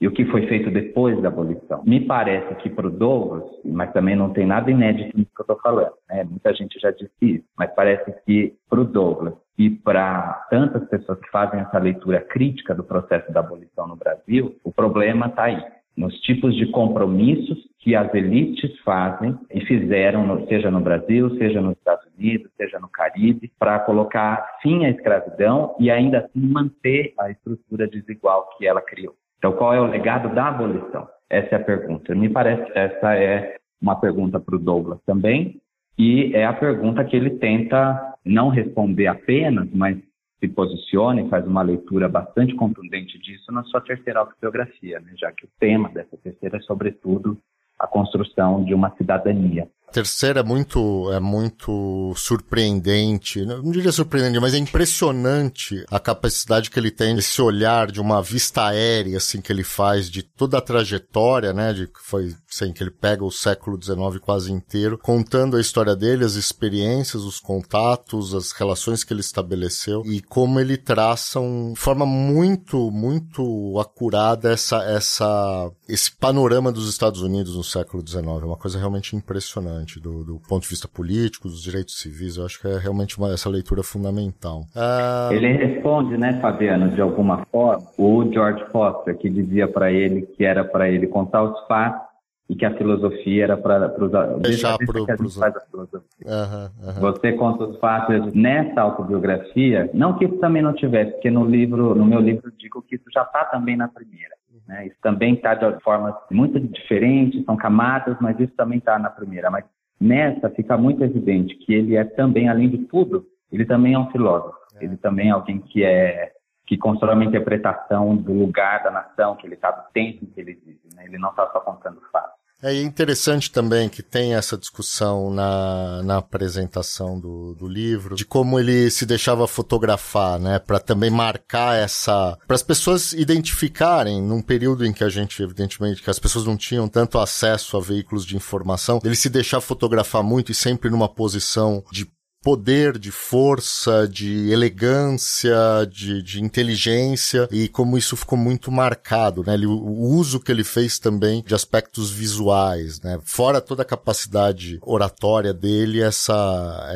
E 0.00 0.06
o 0.06 0.12
que 0.12 0.24
foi 0.26 0.46
feito 0.46 0.70
depois 0.70 1.20
da 1.22 1.28
abolição. 1.28 1.82
Me 1.86 2.00
parece 2.00 2.54
que 2.56 2.68
para 2.68 2.86
o 2.86 2.90
Douglas, 2.90 3.44
mas 3.64 3.92
também 3.92 4.16
não 4.16 4.30
tem 4.30 4.46
nada 4.46 4.70
inédito 4.70 5.16
nisso 5.16 5.30
que 5.34 5.40
eu 5.40 5.44
estou 5.44 5.58
falando, 5.60 5.94
né? 6.08 6.24
muita 6.24 6.52
gente 6.52 6.78
já 6.78 6.90
disse 6.90 7.12
isso, 7.22 7.44
mas 7.56 7.72
parece 7.74 8.12
que 8.24 8.54
para 8.68 8.80
o 8.80 8.84
Douglas 8.84 9.34
e 9.56 9.70
para 9.70 10.46
tantas 10.50 10.86
pessoas 10.88 11.18
que 11.20 11.30
fazem 11.30 11.60
essa 11.60 11.78
leitura 11.78 12.20
crítica 12.20 12.74
do 12.74 12.82
processo 12.82 13.32
da 13.32 13.40
abolição 13.40 13.86
no 13.86 13.96
Brasil, 13.96 14.56
o 14.64 14.72
problema 14.72 15.26
está 15.26 15.44
aí, 15.44 15.62
nos 15.96 16.12
tipos 16.20 16.54
de 16.56 16.66
compromissos 16.66 17.56
que 17.78 17.94
as 17.94 18.12
elites 18.14 18.76
fazem 18.80 19.38
e 19.52 19.60
fizeram, 19.66 20.46
seja 20.48 20.70
no 20.70 20.80
Brasil, 20.80 21.30
seja 21.36 21.60
nos 21.60 21.76
Estados 21.76 22.04
Unidos, 22.18 22.50
seja 22.56 22.80
no 22.80 22.88
Caribe, 22.88 23.52
para 23.58 23.78
colocar 23.80 24.58
fim 24.60 24.86
à 24.86 24.90
escravidão 24.90 25.76
e 25.78 25.90
ainda 25.90 26.18
assim 26.20 26.48
manter 26.48 27.12
a 27.18 27.30
estrutura 27.30 27.86
desigual 27.86 28.48
que 28.56 28.66
ela 28.66 28.80
criou. 28.80 29.14
Então, 29.44 29.52
qual 29.58 29.74
é 29.74 29.78
o 29.78 29.84
legado 29.84 30.34
da 30.34 30.48
abolição? 30.48 31.06
Essa 31.28 31.56
é 31.56 31.58
a 31.58 31.62
pergunta. 31.62 32.14
Me 32.14 32.30
parece 32.30 32.64
que 32.64 32.78
essa 32.78 33.14
é 33.14 33.58
uma 33.78 33.94
pergunta 33.94 34.40
para 34.40 34.56
o 34.56 34.58
Douglas 34.58 34.98
também, 35.04 35.60
e 35.98 36.34
é 36.34 36.46
a 36.46 36.52
pergunta 36.54 37.04
que 37.04 37.14
ele 37.14 37.28
tenta 37.28 38.14
não 38.24 38.48
responder 38.48 39.06
apenas, 39.06 39.68
mas 39.74 39.98
se 40.40 40.48
posiciona 40.48 41.20
e 41.20 41.28
faz 41.28 41.46
uma 41.46 41.60
leitura 41.60 42.08
bastante 42.08 42.54
contundente 42.54 43.18
disso 43.18 43.52
na 43.52 43.62
sua 43.64 43.82
terceira 43.82 44.20
autobiografia, 44.20 44.98
né? 45.00 45.12
já 45.14 45.30
que 45.30 45.44
o 45.44 45.48
tema 45.60 45.90
dessa 45.90 46.16
terceira 46.16 46.56
é, 46.56 46.60
sobretudo, 46.60 47.36
a 47.78 47.86
construção 47.86 48.64
de 48.64 48.72
uma 48.72 48.96
cidadania 48.96 49.68
terceira 49.92 50.40
é 50.40 50.42
muito, 50.42 51.10
é 51.12 51.20
muito 51.20 52.12
surpreendente, 52.16 53.46
não 53.46 53.70
diria 53.70 53.92
surpreendente, 53.92 54.40
mas 54.40 54.52
é 54.52 54.58
impressionante 54.58 55.84
a 55.88 56.00
capacidade 56.00 56.68
que 56.68 56.78
ele 56.78 56.90
tem, 56.90 57.16
esse 57.16 57.40
olhar 57.40 57.92
de 57.92 58.00
uma 58.00 58.20
vista 58.20 58.64
aérea, 58.66 59.18
assim, 59.18 59.40
que 59.40 59.52
ele 59.52 59.62
faz 59.62 60.10
de 60.10 60.22
toda 60.22 60.58
a 60.58 60.60
trajetória, 60.60 61.52
né, 61.52 61.72
de 61.72 61.86
que 61.86 62.00
foi, 62.02 62.34
assim, 62.52 62.72
que 62.72 62.82
ele 62.82 62.90
pega 62.90 63.24
o 63.24 63.30
século 63.30 63.80
XIX 63.80 64.18
quase 64.20 64.50
inteiro, 64.50 64.98
contando 64.98 65.56
a 65.56 65.60
história 65.60 65.94
dele, 65.94 66.24
as 66.24 66.34
experiências, 66.34 67.22
os 67.22 67.38
contatos, 67.38 68.34
as 68.34 68.50
relações 68.50 69.04
que 69.04 69.12
ele 69.12 69.20
estabeleceu 69.20 70.02
e 70.06 70.20
como 70.20 70.58
ele 70.58 70.76
traça 70.76 71.38
um, 71.38 71.74
forma 71.76 72.04
muito, 72.04 72.90
muito 72.90 73.78
acurada 73.78 74.50
essa, 74.50 74.82
essa, 74.84 75.70
esse 75.88 76.10
panorama 76.10 76.72
dos 76.72 76.88
Estados 76.88 77.20
Unidos 77.20 77.54
no 77.54 77.62
século 77.62 78.06
XIX. 78.06 78.24
É 78.24 78.44
uma 78.44 78.56
coisa 78.56 78.78
realmente 78.78 79.14
impressionante 79.14 79.73
importante 79.74 80.00
do, 80.00 80.24
do, 80.24 80.40
ponto 80.48 80.62
de 80.62 80.68
vista 80.68 80.88
político, 80.88 81.48
dos 81.48 81.62
direitos 81.62 82.00
civis. 82.00 82.36
Eu 82.36 82.46
acho 82.46 82.60
que 82.60 82.68
é 82.68 82.78
realmente 82.78 83.18
uma, 83.18 83.32
essa 83.32 83.48
leitura 83.48 83.82
fundamental. 83.82 84.62
Ah... 84.74 85.28
Ele 85.32 85.52
responde, 85.52 86.16
né, 86.16 86.38
Fabiano, 86.40 86.90
de 86.90 87.00
alguma 87.00 87.44
forma, 87.50 87.84
o 87.98 88.30
George 88.32 88.64
Foster, 88.70 89.16
que 89.16 89.28
dizia 89.28 89.66
para 89.66 89.92
ele 89.92 90.22
que 90.22 90.44
era 90.44 90.64
para 90.64 90.88
ele 90.88 91.06
contar 91.06 91.42
os 91.42 91.66
fatos 91.66 92.14
e 92.48 92.54
que 92.54 92.66
a 92.66 92.76
filosofia 92.76 93.44
era 93.44 93.56
para 93.56 93.90
os 94.04 94.42
deixar 94.42 94.76
para 94.76 95.02
a 95.12 95.16
filosofia. 95.16 96.00
Uhum, 96.26 96.88
uhum. 96.88 97.00
Você 97.00 97.32
conta 97.32 97.64
os 97.64 97.78
fatos 97.78 98.34
nessa 98.34 98.82
autobiografia, 98.82 99.90
não 99.94 100.18
que 100.18 100.26
isso 100.26 100.36
também 100.36 100.62
não 100.62 100.74
tivesse, 100.74 101.12
porque 101.12 101.30
no 101.30 101.46
livro, 101.46 101.94
no 101.94 102.04
meu 102.04 102.20
livro 102.20 102.52
digo 102.58 102.82
que 102.82 102.96
isso 102.96 103.06
já 103.12 103.22
está 103.22 103.46
também 103.46 103.76
na 103.76 103.88
primeira. 103.88 104.34
Né? 104.66 104.86
Isso 104.86 104.96
também 105.02 105.34
está 105.34 105.54
de 105.54 105.82
formas 105.82 106.14
muito 106.30 106.58
diferentes, 106.60 107.44
são 107.44 107.56
camadas, 107.56 108.16
mas 108.20 108.38
isso 108.38 108.54
também 108.56 108.78
está 108.78 108.98
na 108.98 109.10
primeira. 109.10 109.50
Mas 109.50 109.64
nessa 110.00 110.50
fica 110.50 110.76
muito 110.76 111.02
evidente 111.02 111.54
que 111.56 111.74
ele 111.74 111.96
é 111.96 112.04
também, 112.04 112.48
além 112.48 112.68
de 112.68 112.78
tudo, 112.86 113.26
ele 113.52 113.64
também 113.64 113.94
é 113.94 113.98
um 113.98 114.10
filósofo. 114.10 114.56
É. 114.76 114.84
Ele 114.84 114.96
também 114.96 115.28
é 115.28 115.32
alguém 115.32 115.60
que 115.60 115.84
é 115.84 116.32
que 116.66 116.78
constrói 116.78 117.14
uma 117.14 117.24
interpretação 117.24 118.16
do 118.16 118.32
lugar 118.32 118.82
da 118.82 118.90
nação, 118.90 119.36
que 119.36 119.46
ele 119.46 119.54
está 119.54 119.70
do 119.70 119.82
tempo 119.92 120.24
em 120.24 120.26
que 120.28 120.40
ele 120.40 120.54
vive. 120.54 120.80
Né? 120.94 121.04
Ele 121.04 121.18
não 121.18 121.28
está 121.30 121.46
só 121.50 121.60
contando 121.60 122.00
fatos. 122.10 122.43
É 122.64 122.80
interessante 122.80 123.50
também 123.50 123.90
que 123.90 124.02
tem 124.02 124.34
essa 124.34 124.56
discussão 124.56 125.30
na, 125.30 126.02
na 126.02 126.16
apresentação 126.16 127.20
do, 127.20 127.54
do 127.54 127.68
livro, 127.68 128.16
de 128.16 128.24
como 128.24 128.58
ele 128.58 128.90
se 128.90 129.04
deixava 129.04 129.46
fotografar, 129.46 130.40
né, 130.40 130.58
para 130.58 130.80
também 130.80 131.10
marcar 131.10 131.76
essa, 131.76 132.38
para 132.46 132.54
as 132.54 132.62
pessoas 132.62 133.12
identificarem 133.12 134.22
num 134.22 134.40
período 134.40 134.86
em 134.86 134.94
que 134.94 135.04
a 135.04 135.10
gente, 135.10 135.42
evidentemente, 135.42 136.02
que 136.02 136.08
as 136.08 136.18
pessoas 136.18 136.46
não 136.46 136.56
tinham 136.56 136.88
tanto 136.88 137.18
acesso 137.18 137.76
a 137.76 137.80
veículos 137.80 138.24
de 138.24 138.34
informação, 138.34 138.98
ele 139.04 139.14
se 139.14 139.28
deixar 139.28 139.60
fotografar 139.60 140.22
muito 140.22 140.50
e 140.50 140.54
sempre 140.54 140.88
numa 140.88 141.08
posição 141.08 141.84
de 141.92 142.10
poder, 142.44 142.98
de 142.98 143.10
força, 143.10 144.06
de 144.06 144.52
elegância, 144.52 145.56
de, 145.90 146.22
de 146.22 146.44
inteligência 146.44 147.48
e 147.50 147.68
como 147.68 147.96
isso 147.96 148.16
ficou 148.16 148.38
muito 148.38 148.70
marcado, 148.70 149.42
né? 149.46 149.54
Ele, 149.54 149.66
o 149.66 150.04
uso 150.20 150.38
que 150.38 150.52
ele 150.52 150.62
fez 150.62 150.98
também 150.98 151.42
de 151.42 151.54
aspectos 151.54 152.12
visuais, 152.12 153.02
né? 153.02 153.18
Fora 153.24 153.62
toda 153.62 153.82
a 153.82 153.86
capacidade 153.86 154.78
oratória 154.82 155.54
dele, 155.54 156.02
essa, 156.02 156.34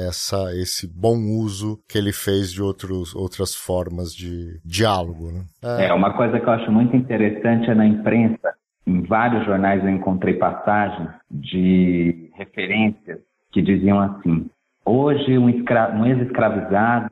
essa, 0.07 0.55
esse 0.55 0.87
bom 0.87 1.17
uso 1.17 1.79
que 1.89 1.97
ele 1.97 2.13
fez 2.13 2.53
de 2.53 2.63
outros, 2.63 3.15
outras 3.15 3.55
formas 3.55 4.15
de 4.15 4.61
diálogo, 4.65 5.33
né? 5.33 5.45
É. 5.63 5.87
é, 5.87 5.95
uma 5.95 6.13
coisa 6.15 6.39
que 6.39 6.47
eu 6.47 6.53
acho 6.53 6.71
muito 6.71 6.95
interessante 6.95 7.71
é 7.71 7.75
na 7.75 7.87
imprensa, 7.87 8.53
em 8.87 9.03
vários 9.03 9.47
jornais 9.47 9.83
eu 9.83 9.91
encontrei 9.91 10.35
passagens 10.35 11.11
de 11.31 12.31
referências 12.35 13.19
que 13.53 13.63
diziam 13.63 13.99
assim, 14.01 14.49
Hoje, 14.91 15.37
um, 15.37 15.49
um 15.49 16.07
ex-escravizado 16.07 17.11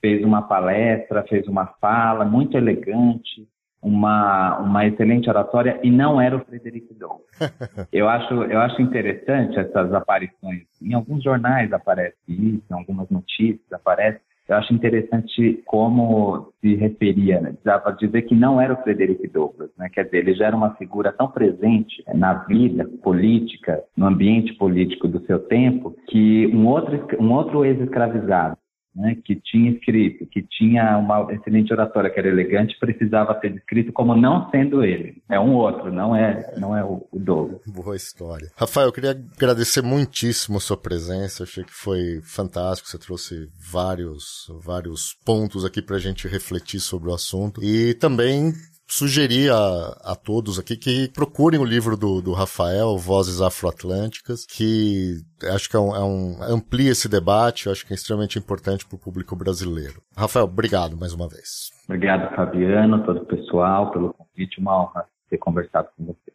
fez 0.00 0.24
uma 0.24 0.42
palestra, 0.42 1.24
fez 1.24 1.48
uma 1.48 1.66
fala 1.80 2.24
muito 2.24 2.56
elegante, 2.56 3.48
uma, 3.82 4.58
uma 4.60 4.86
excelente 4.86 5.28
oratória 5.28 5.80
e 5.82 5.90
não 5.90 6.20
era 6.20 6.36
o 6.36 6.44
Frederic 6.44 6.94
Douglass. 6.94 7.26
eu 7.92 8.08
acho, 8.08 8.32
eu 8.44 8.60
acho 8.60 8.80
interessante 8.80 9.58
essas 9.58 9.92
aparições. 9.92 10.62
Em 10.80 10.94
alguns 10.94 11.24
jornais 11.24 11.72
aparece 11.72 12.16
isso, 12.28 12.62
em 12.70 12.74
algumas 12.74 13.10
notícias 13.10 13.72
aparece, 13.72 14.20
eu 14.48 14.56
acho 14.56 14.72
interessante 14.72 15.62
como 15.66 16.52
se 16.60 16.74
referia, 16.74 17.40
né? 17.40 17.54
dava 17.64 17.92
dizer 17.92 18.22
que 18.22 18.34
não 18.34 18.60
era 18.60 18.74
o 18.74 18.82
Frederick 18.82 19.26
Douglass, 19.28 19.70
né? 19.76 19.88
quer 19.88 20.04
dizer, 20.04 20.18
ele 20.18 20.34
já 20.34 20.46
era 20.46 20.56
uma 20.56 20.74
figura 20.74 21.12
tão 21.12 21.28
presente 21.28 22.02
na 22.14 22.34
vida 22.44 22.88
política, 23.02 23.82
no 23.96 24.06
ambiente 24.06 24.54
político 24.54 25.08
do 25.08 25.24
seu 25.26 25.38
tempo, 25.40 25.96
que 26.08 26.46
um 26.48 26.66
outro, 26.66 27.06
um 27.20 27.32
outro 27.32 27.64
ex-escravizado 27.64 28.56
né, 28.96 29.16
que 29.22 29.36
tinha 29.36 29.70
escrito, 29.72 30.26
que 30.26 30.42
tinha 30.42 30.96
uma 30.96 31.30
excelente 31.32 31.72
oratória, 31.72 32.08
que 32.08 32.18
era 32.18 32.28
elegante, 32.28 32.78
precisava 32.80 33.38
ser 33.40 33.52
descrito 33.52 33.92
como 33.92 34.16
não 34.16 34.50
sendo 34.50 34.82
ele. 34.82 35.22
É 35.28 35.38
um 35.38 35.54
outro, 35.54 35.92
não 35.92 36.16
é, 36.16 36.54
não 36.56 36.74
é 36.74 36.82
o, 36.82 37.06
o 37.12 37.18
Douglas. 37.18 37.60
Boa 37.66 37.94
história. 37.94 38.50
Rafael, 38.56 38.86
eu 38.86 38.92
queria 38.92 39.10
agradecer 39.10 39.82
muitíssimo 39.82 40.56
a 40.56 40.60
sua 40.60 40.76
presença. 40.76 41.42
Achei 41.42 41.62
que 41.62 41.72
foi 41.72 42.20
fantástico. 42.22 42.88
Você 42.88 42.98
trouxe 42.98 43.48
vários, 43.70 44.46
vários 44.64 45.14
pontos 45.24 45.64
aqui 45.64 45.82
para 45.82 45.96
a 45.96 46.00
gente 46.00 46.26
refletir 46.26 46.80
sobre 46.80 47.10
o 47.10 47.14
assunto. 47.14 47.62
E 47.62 47.94
também 47.94 48.52
sugerir 48.86 49.50
a, 49.50 50.12
a 50.12 50.14
todos 50.14 50.58
aqui 50.58 50.76
que 50.76 51.10
procurem 51.12 51.58
o 51.58 51.64
livro 51.64 51.96
do, 51.96 52.22
do 52.22 52.32
Rafael, 52.32 52.96
Vozes 52.96 53.40
Afroatlânticas, 53.40 54.46
que 54.46 55.20
acho 55.52 55.68
que 55.68 55.76
é 55.76 55.80
um, 55.80 55.94
é 55.94 56.04
um, 56.04 56.42
amplia 56.42 56.92
esse 56.92 57.08
debate, 57.08 57.68
acho 57.68 57.84
que 57.84 57.92
é 57.92 57.96
extremamente 57.96 58.38
importante 58.38 58.86
para 58.86 58.96
o 58.96 58.98
público 58.98 59.34
brasileiro. 59.34 60.00
Rafael, 60.16 60.44
obrigado 60.44 60.96
mais 60.96 61.12
uma 61.12 61.28
vez. 61.28 61.70
Obrigado, 61.84 62.34
Fabiano, 62.34 63.04
todo 63.04 63.22
o 63.22 63.26
pessoal, 63.26 63.90
pelo 63.90 64.14
convite, 64.14 64.60
uma 64.60 64.82
honra 64.82 65.04
ter 65.28 65.38
conversado 65.38 65.88
com 65.96 66.06
você. 66.06 66.32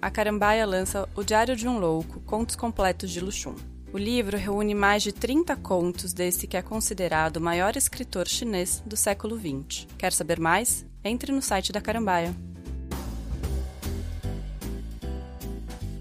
A 0.00 0.10
Carambaia 0.10 0.66
lança 0.66 1.08
O 1.14 1.22
Diário 1.22 1.54
de 1.54 1.68
um 1.68 1.78
Louco, 1.78 2.20
Contos 2.22 2.56
Completos 2.56 3.10
de 3.10 3.20
Luxum. 3.20 3.54
O 3.92 3.98
livro 3.98 4.38
reúne 4.38 4.74
mais 4.74 5.02
de 5.02 5.12
30 5.12 5.54
contos 5.56 6.14
desse 6.14 6.46
que 6.46 6.56
é 6.56 6.62
considerado 6.62 7.36
o 7.36 7.40
maior 7.42 7.76
escritor 7.76 8.26
chinês 8.26 8.82
do 8.86 8.96
século 8.96 9.38
XX. 9.38 9.86
Quer 9.98 10.14
saber 10.14 10.40
mais? 10.40 10.86
Entre 11.04 11.30
no 11.30 11.42
site 11.42 11.72
da 11.72 11.80
Carambaia. 11.80 12.34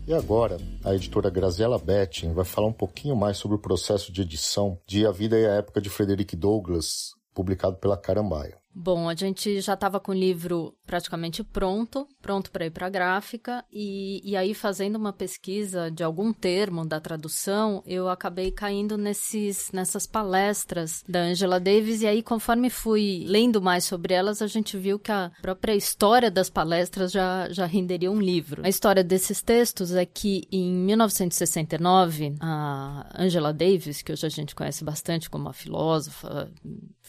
E 0.08 0.14
agora, 0.14 0.58
a 0.86 0.96
editora 0.96 1.30
Graziella 1.30 1.78
Betting 1.78 2.32
vai 2.34 2.46
falar 2.46 2.68
um 2.68 2.74
pouquinho 2.74 3.16
mais 3.16 3.36
sobre 3.36 3.58
o 3.58 3.62
processo 3.62 4.10
de 4.10 4.22
edição 4.22 4.80
de 4.88 5.06
A 5.06 5.12
Vida 5.12 5.38
e 5.38 5.46
a 5.46 5.56
Época 5.56 5.82
de 5.82 5.90
Frederick 5.90 6.34
Douglass, 6.34 7.14
publicado 7.34 7.76
pela 7.76 7.98
Carambaia. 7.98 8.61
Bom, 8.74 9.10
a 9.10 9.16
gente 9.16 9.60
já 9.60 9.74
estava 9.74 10.00
com 10.00 10.12
o 10.12 10.16
livro 10.16 10.74
praticamente 10.86 11.44
pronto, 11.44 12.08
pronto 12.22 12.52
para 12.52 12.66
ir 12.66 12.72
para 12.72 12.88
a 12.88 12.90
gráfica, 12.90 13.64
e, 13.72 14.22
e 14.24 14.36
aí 14.36 14.54
fazendo 14.54 14.96
uma 14.96 15.14
pesquisa 15.14 15.92
de 15.92 16.04
algum 16.04 16.32
termo 16.34 16.86
da 16.86 17.00
tradução, 17.00 17.84
eu 17.86 18.10
acabei 18.10 18.52
caindo 18.52 18.98
nesses, 18.98 19.72
nessas 19.72 20.06
palestras 20.06 21.04
da 21.08 21.20
Angela 21.20 21.60
Davis, 21.60 22.02
e 22.02 22.08
aí 22.08 22.24
conforme 22.24 22.70
fui 22.70 23.26
lendo 23.28 23.62
mais 23.62 23.84
sobre 23.84 24.14
elas, 24.14 24.42
a 24.42 24.48
gente 24.48 24.78
viu 24.78 24.98
que 24.98 25.12
a 25.12 25.32
própria 25.42 25.76
história 25.76 26.32
das 26.32 26.50
palestras 26.50 27.12
já, 27.12 27.50
já 27.50 27.66
renderia 27.66 28.12
um 28.12 28.20
livro. 28.20 28.62
A 28.66 28.70
história 28.70 29.04
desses 29.04 29.42
textos 29.42 29.94
é 29.94 30.06
que 30.06 30.48
em 30.52 30.72
1969, 30.74 32.36
a 32.40 33.10
Angela 33.18 33.54
Davis, 33.54 34.02
que 34.02 34.12
hoje 34.12 34.26
a 34.26 34.30
gente 34.30 34.56
conhece 34.56 34.84
bastante 34.84 35.30
como 35.30 35.46
uma 35.46 35.54
filósofa 35.54 36.52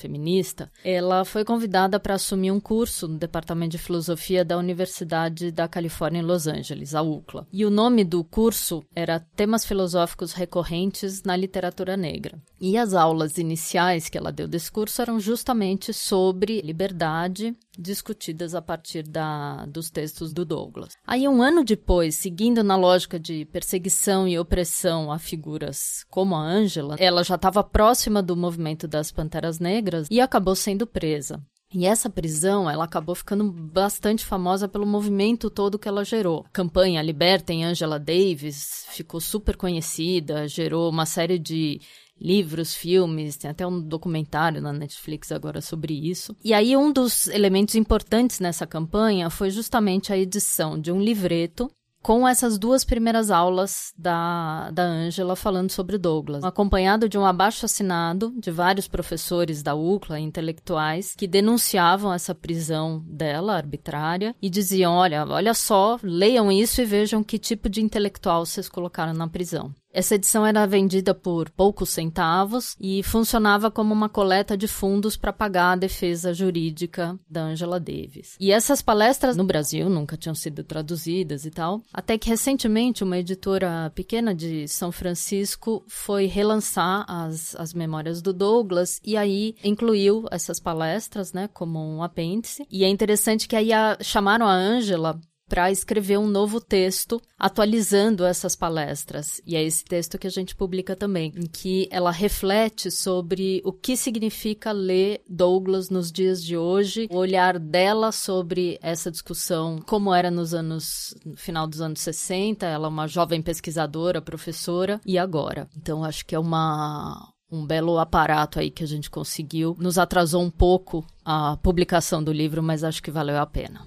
feminista, 0.03 0.71
ela 0.85 1.25
foi 1.25 1.45
convidada 1.45 1.99
para 1.99 2.15
assumir 2.15 2.51
um 2.51 2.61
curso 2.61 3.07
no 3.07 3.17
Departamento 3.17 3.73
de 3.73 3.79
Filosofia 3.79 4.45
da 4.45 4.59
Universidade 4.59 5.51
da 5.51 5.69
Califórnia 5.69 6.21
em 6.21 6.25
Los 6.25 6.47
Angeles, 6.47 6.95
a 6.95 7.03
UCLA. 7.03 7.47
E 7.53 7.65
o 7.65 7.71
nome 7.71 8.05
do 8.05 8.25
curso 8.25 8.85
era 8.95 9.21
Temas 9.21 9.65
Filosóficos 9.65 10.33
Recorrentes 10.33 11.23
na 11.23 11.37
Literatura 11.37 11.97
Negra. 11.97 12.39
E 12.61 12.77
as 12.77 12.95
aulas 12.95 13.39
iniciais 13.39 14.09
que 14.09 14.19
ela 14.19 14.33
deu 14.33 14.47
desse 14.47 14.71
curso 14.71 15.01
eram 15.03 15.19
justamente 15.19 15.93
sobre 15.93 16.61
liberdade, 16.61 17.57
discutidas 17.79 18.55
a 18.55 18.63
partir 18.63 19.03
da, 19.03 19.65
dos 19.67 19.91
textos 19.91 20.33
do 20.33 20.45
Douglas. 20.45 20.95
Aí, 21.07 21.27
um 21.27 21.43
ano 21.43 21.65
depois, 21.65 22.15
seguindo 22.15 22.63
na 22.63 22.77
lógica 22.77 23.19
de 23.19 23.45
perseguição 23.47 24.29
e 24.29 24.39
opressão 24.39 25.11
a 25.11 25.19
figuras 25.19 26.05
como 26.11 26.35
a 26.35 26.43
Angela, 26.43 26.97
ela 26.99 27.23
já 27.23 27.37
estava 27.37 27.65
próxima 27.65 28.23
do 28.23 28.37
movimento 28.37 28.87
das 28.87 29.11
Panteras 29.11 29.59
Negras 29.59 30.09
e 30.11 30.21
acabou 30.21 30.55
sendo 30.55 30.87
presa. 30.87 31.43
E 31.75 31.87
essa 31.87 32.11
prisão, 32.11 32.69
ela 32.69 32.85
acabou 32.85 33.15
ficando 33.15 33.51
bastante 33.51 34.27
famosa 34.27 34.69
pelo 34.69 34.87
movimento 34.87 35.49
todo 35.49 35.79
que 35.79 35.89
ela 35.89 36.05
gerou. 36.05 36.45
A 36.47 36.51
campanha 36.51 37.01
Libertem 37.01 37.65
Angela 37.65 37.99
Davis 37.99 38.85
ficou 38.91 39.21
super 39.21 39.57
conhecida, 39.57 40.47
gerou 40.47 40.91
uma 40.91 41.07
série 41.07 41.39
de 41.39 41.81
livros, 42.23 42.75
filmes, 42.75 43.37
tem 43.37 43.51
até 43.51 43.67
um 43.67 43.81
documentário 43.81 44.63
na 44.63 44.73
Netflix 44.73 45.33
agora 45.33 45.61
sobre 45.61 45.93
isso. 45.93 46.37
E 46.45 46.55
aí 46.55 46.77
um 46.77 46.93
dos 46.93 47.27
elementos 47.27 47.75
importantes 47.75 48.39
nessa 48.41 48.67
campanha 48.67 49.29
foi 49.29 49.51
justamente 49.51 50.13
a 50.13 50.17
edição 50.17 50.81
de 50.81 50.93
um 50.93 51.01
livreto 51.01 51.71
com 52.03 52.27
essas 52.27 52.59
duas 52.59 52.85
primeiras 52.85 53.31
aulas 53.31 53.93
da, 53.97 54.71
da 54.73 54.83
Angela 54.83 55.37
falando 55.37 55.71
sobre 55.71 55.97
Douglas, 55.97 56.43
acompanhado 56.43 57.09
de 57.09 57.17
um 57.17 57.25
abaixo 57.25 57.65
assinado 57.65 58.35
de 58.37 58.51
vários 58.51 58.89
professores 58.89 59.63
da 59.63 59.75
UCLA, 59.75 60.19
intelectuais, 60.19 61.15
que 61.17 61.29
denunciavam 61.29 62.13
essa 62.13 62.35
prisão 62.35 63.03
dela, 63.07 63.55
arbitrária, 63.55 64.35
e 64.43 64.51
diziam: 64.51 64.93
olha, 64.93 65.25
olha 65.25 65.55
só, 65.55 65.99
leiam 66.03 66.51
isso 66.51 66.83
e 66.83 66.85
vejam 66.85 67.23
que 67.23 67.39
tipo 67.39 67.69
de 67.69 67.81
intelectual 67.81 68.45
vocês 68.45 68.69
colocaram 68.69 69.15
na 69.15 69.29
prisão. 69.29 69.73
Essa 69.93 70.15
edição 70.15 70.47
era 70.47 70.67
vendida 70.67 71.15
por 71.15 71.51
poucos 71.51 71.91
centavos 71.91 72.75
e 72.81 73.03
funcionava 73.03 73.71
como 73.71 73.93
uma 73.93 74.09
coleta 74.09 74.57
de 74.57 74.67
fundos 74.67 75.17
para 75.17 75.33
pagar 75.33 75.73
a 75.73 75.77
defesa 75.77 76.33
jurídica 76.33 77.19
da 77.29 77.43
Angela 77.43 77.79
Davis. 77.79 78.37
E 78.41 78.51
essas 78.51 78.81
palestras 78.81 79.37
no 79.37 79.45
Brasil 79.45 79.91
nunca 79.91 80.17
tinham 80.17 80.35
sido 80.35 80.65
traduzidas 80.65 81.45
e 81.45 81.51
tal, 81.51 81.83
até 81.93 82.17
que 82.17 82.31
recentemente 82.31 83.05
uma 83.05 83.19
editora 83.19 83.93
pequena 83.95 84.35
de 84.35 84.67
São 84.67 84.91
Francisco 84.91 85.85
foi 85.87 86.25
relançar 86.25 87.05
as, 87.07 87.55
as 87.57 87.75
memórias 87.75 88.23
do 88.23 88.33
Douglas 88.33 88.99
e 89.05 89.17
aí 89.17 89.55
incluiu 89.63 90.25
essas 90.31 90.59
palestras, 90.59 91.35
né, 91.35 91.49
como 91.53 91.79
um 91.79 92.03
apêndice. 92.03 92.67
E 92.71 92.83
é 92.83 92.89
interessante 92.89 93.47
que 93.47 93.57
aí 93.57 93.73
a, 93.73 93.99
chamaram 94.01 94.47
a 94.47 94.55
Angela 94.55 95.21
para 95.53 95.71
escrever 95.71 96.19
um 96.19 96.27
novo 96.27 96.63
texto 96.63 97.21
atualizando 97.39 98.25
essas 98.25 98.57
palestras. 98.57 99.39
E 99.47 99.55
é 99.55 99.63
esse 99.63 99.85
texto 99.85 100.17
que 100.17 100.27
a 100.27 100.31
gente 100.31 100.57
publica 100.57 100.97
também, 100.97 101.31
em 101.37 101.45
que 101.45 101.87
ela 101.91 102.11
reflete 102.11 102.91
sobre 102.91 103.61
o 103.63 103.71
que 103.71 103.95
significa 103.95 104.73
ler 104.73 105.21
Douglas 105.29 105.91
nos 105.91 106.11
dias 106.11 106.43
de 106.43 106.57
hoje, 106.57 107.07
o 107.11 107.19
olhar 107.19 107.59
dela 107.59 108.13
sobre 108.13 108.79
essa 108.81 109.11
discussão, 109.11 109.79
como 109.87 110.15
era 110.15 110.31
nos 110.31 110.55
anos 110.55 111.15
no 111.23 111.37
final 111.37 111.67
dos 111.67 111.83
anos 111.83 112.01
60, 112.01 112.65
ela 112.65 112.87
é 112.87 112.89
uma 112.89 113.07
jovem 113.07 113.43
pesquisadora, 113.43 114.23
professora, 114.23 115.03
e 115.05 115.19
agora. 115.19 115.69
Então 115.77 116.03
acho 116.03 116.25
que 116.25 116.35
é 116.35 116.39
uma 116.39 117.31
um 117.51 117.67
belo 117.67 117.99
aparato 117.99 118.59
aí 118.59 118.71
que 118.71 118.83
a 118.83 118.89
gente 118.89 119.11
conseguiu. 119.11 119.77
Nos 119.79 119.99
atrasou 119.99 120.43
um 120.43 120.51
pouco 120.51 121.05
a 121.23 121.59
publicação 121.59 122.25
do 122.25 122.33
livro, 122.33 122.63
mas 122.63 122.83
acho 122.83 123.03
que 123.03 123.11
valeu 123.11 123.39
a 123.39 123.45
pena. 123.45 123.87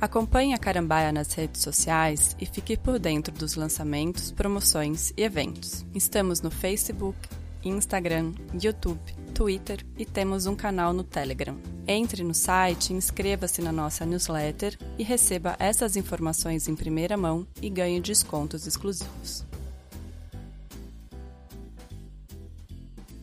Acompanhe 0.00 0.54
a 0.54 0.58
Carambaia 0.58 1.10
nas 1.10 1.32
redes 1.32 1.60
sociais 1.60 2.36
e 2.40 2.46
fique 2.46 2.76
por 2.76 3.00
dentro 3.00 3.34
dos 3.34 3.56
lançamentos, 3.56 4.30
promoções 4.30 5.12
e 5.16 5.22
eventos. 5.24 5.84
Estamos 5.92 6.40
no 6.40 6.52
Facebook, 6.52 7.18
Instagram, 7.64 8.32
YouTube, 8.54 9.00
Twitter 9.34 9.84
e 9.98 10.06
temos 10.06 10.46
um 10.46 10.54
canal 10.54 10.92
no 10.92 11.02
Telegram. 11.02 11.56
Entre 11.84 12.22
no 12.22 12.32
site, 12.32 12.92
inscreva-se 12.92 13.60
na 13.60 13.72
nossa 13.72 14.06
newsletter 14.06 14.78
e 14.96 15.02
receba 15.02 15.56
essas 15.58 15.96
informações 15.96 16.68
em 16.68 16.76
primeira 16.76 17.16
mão 17.16 17.44
e 17.60 17.68
ganhe 17.68 18.00
descontos 18.00 18.68
exclusivos. 18.68 19.44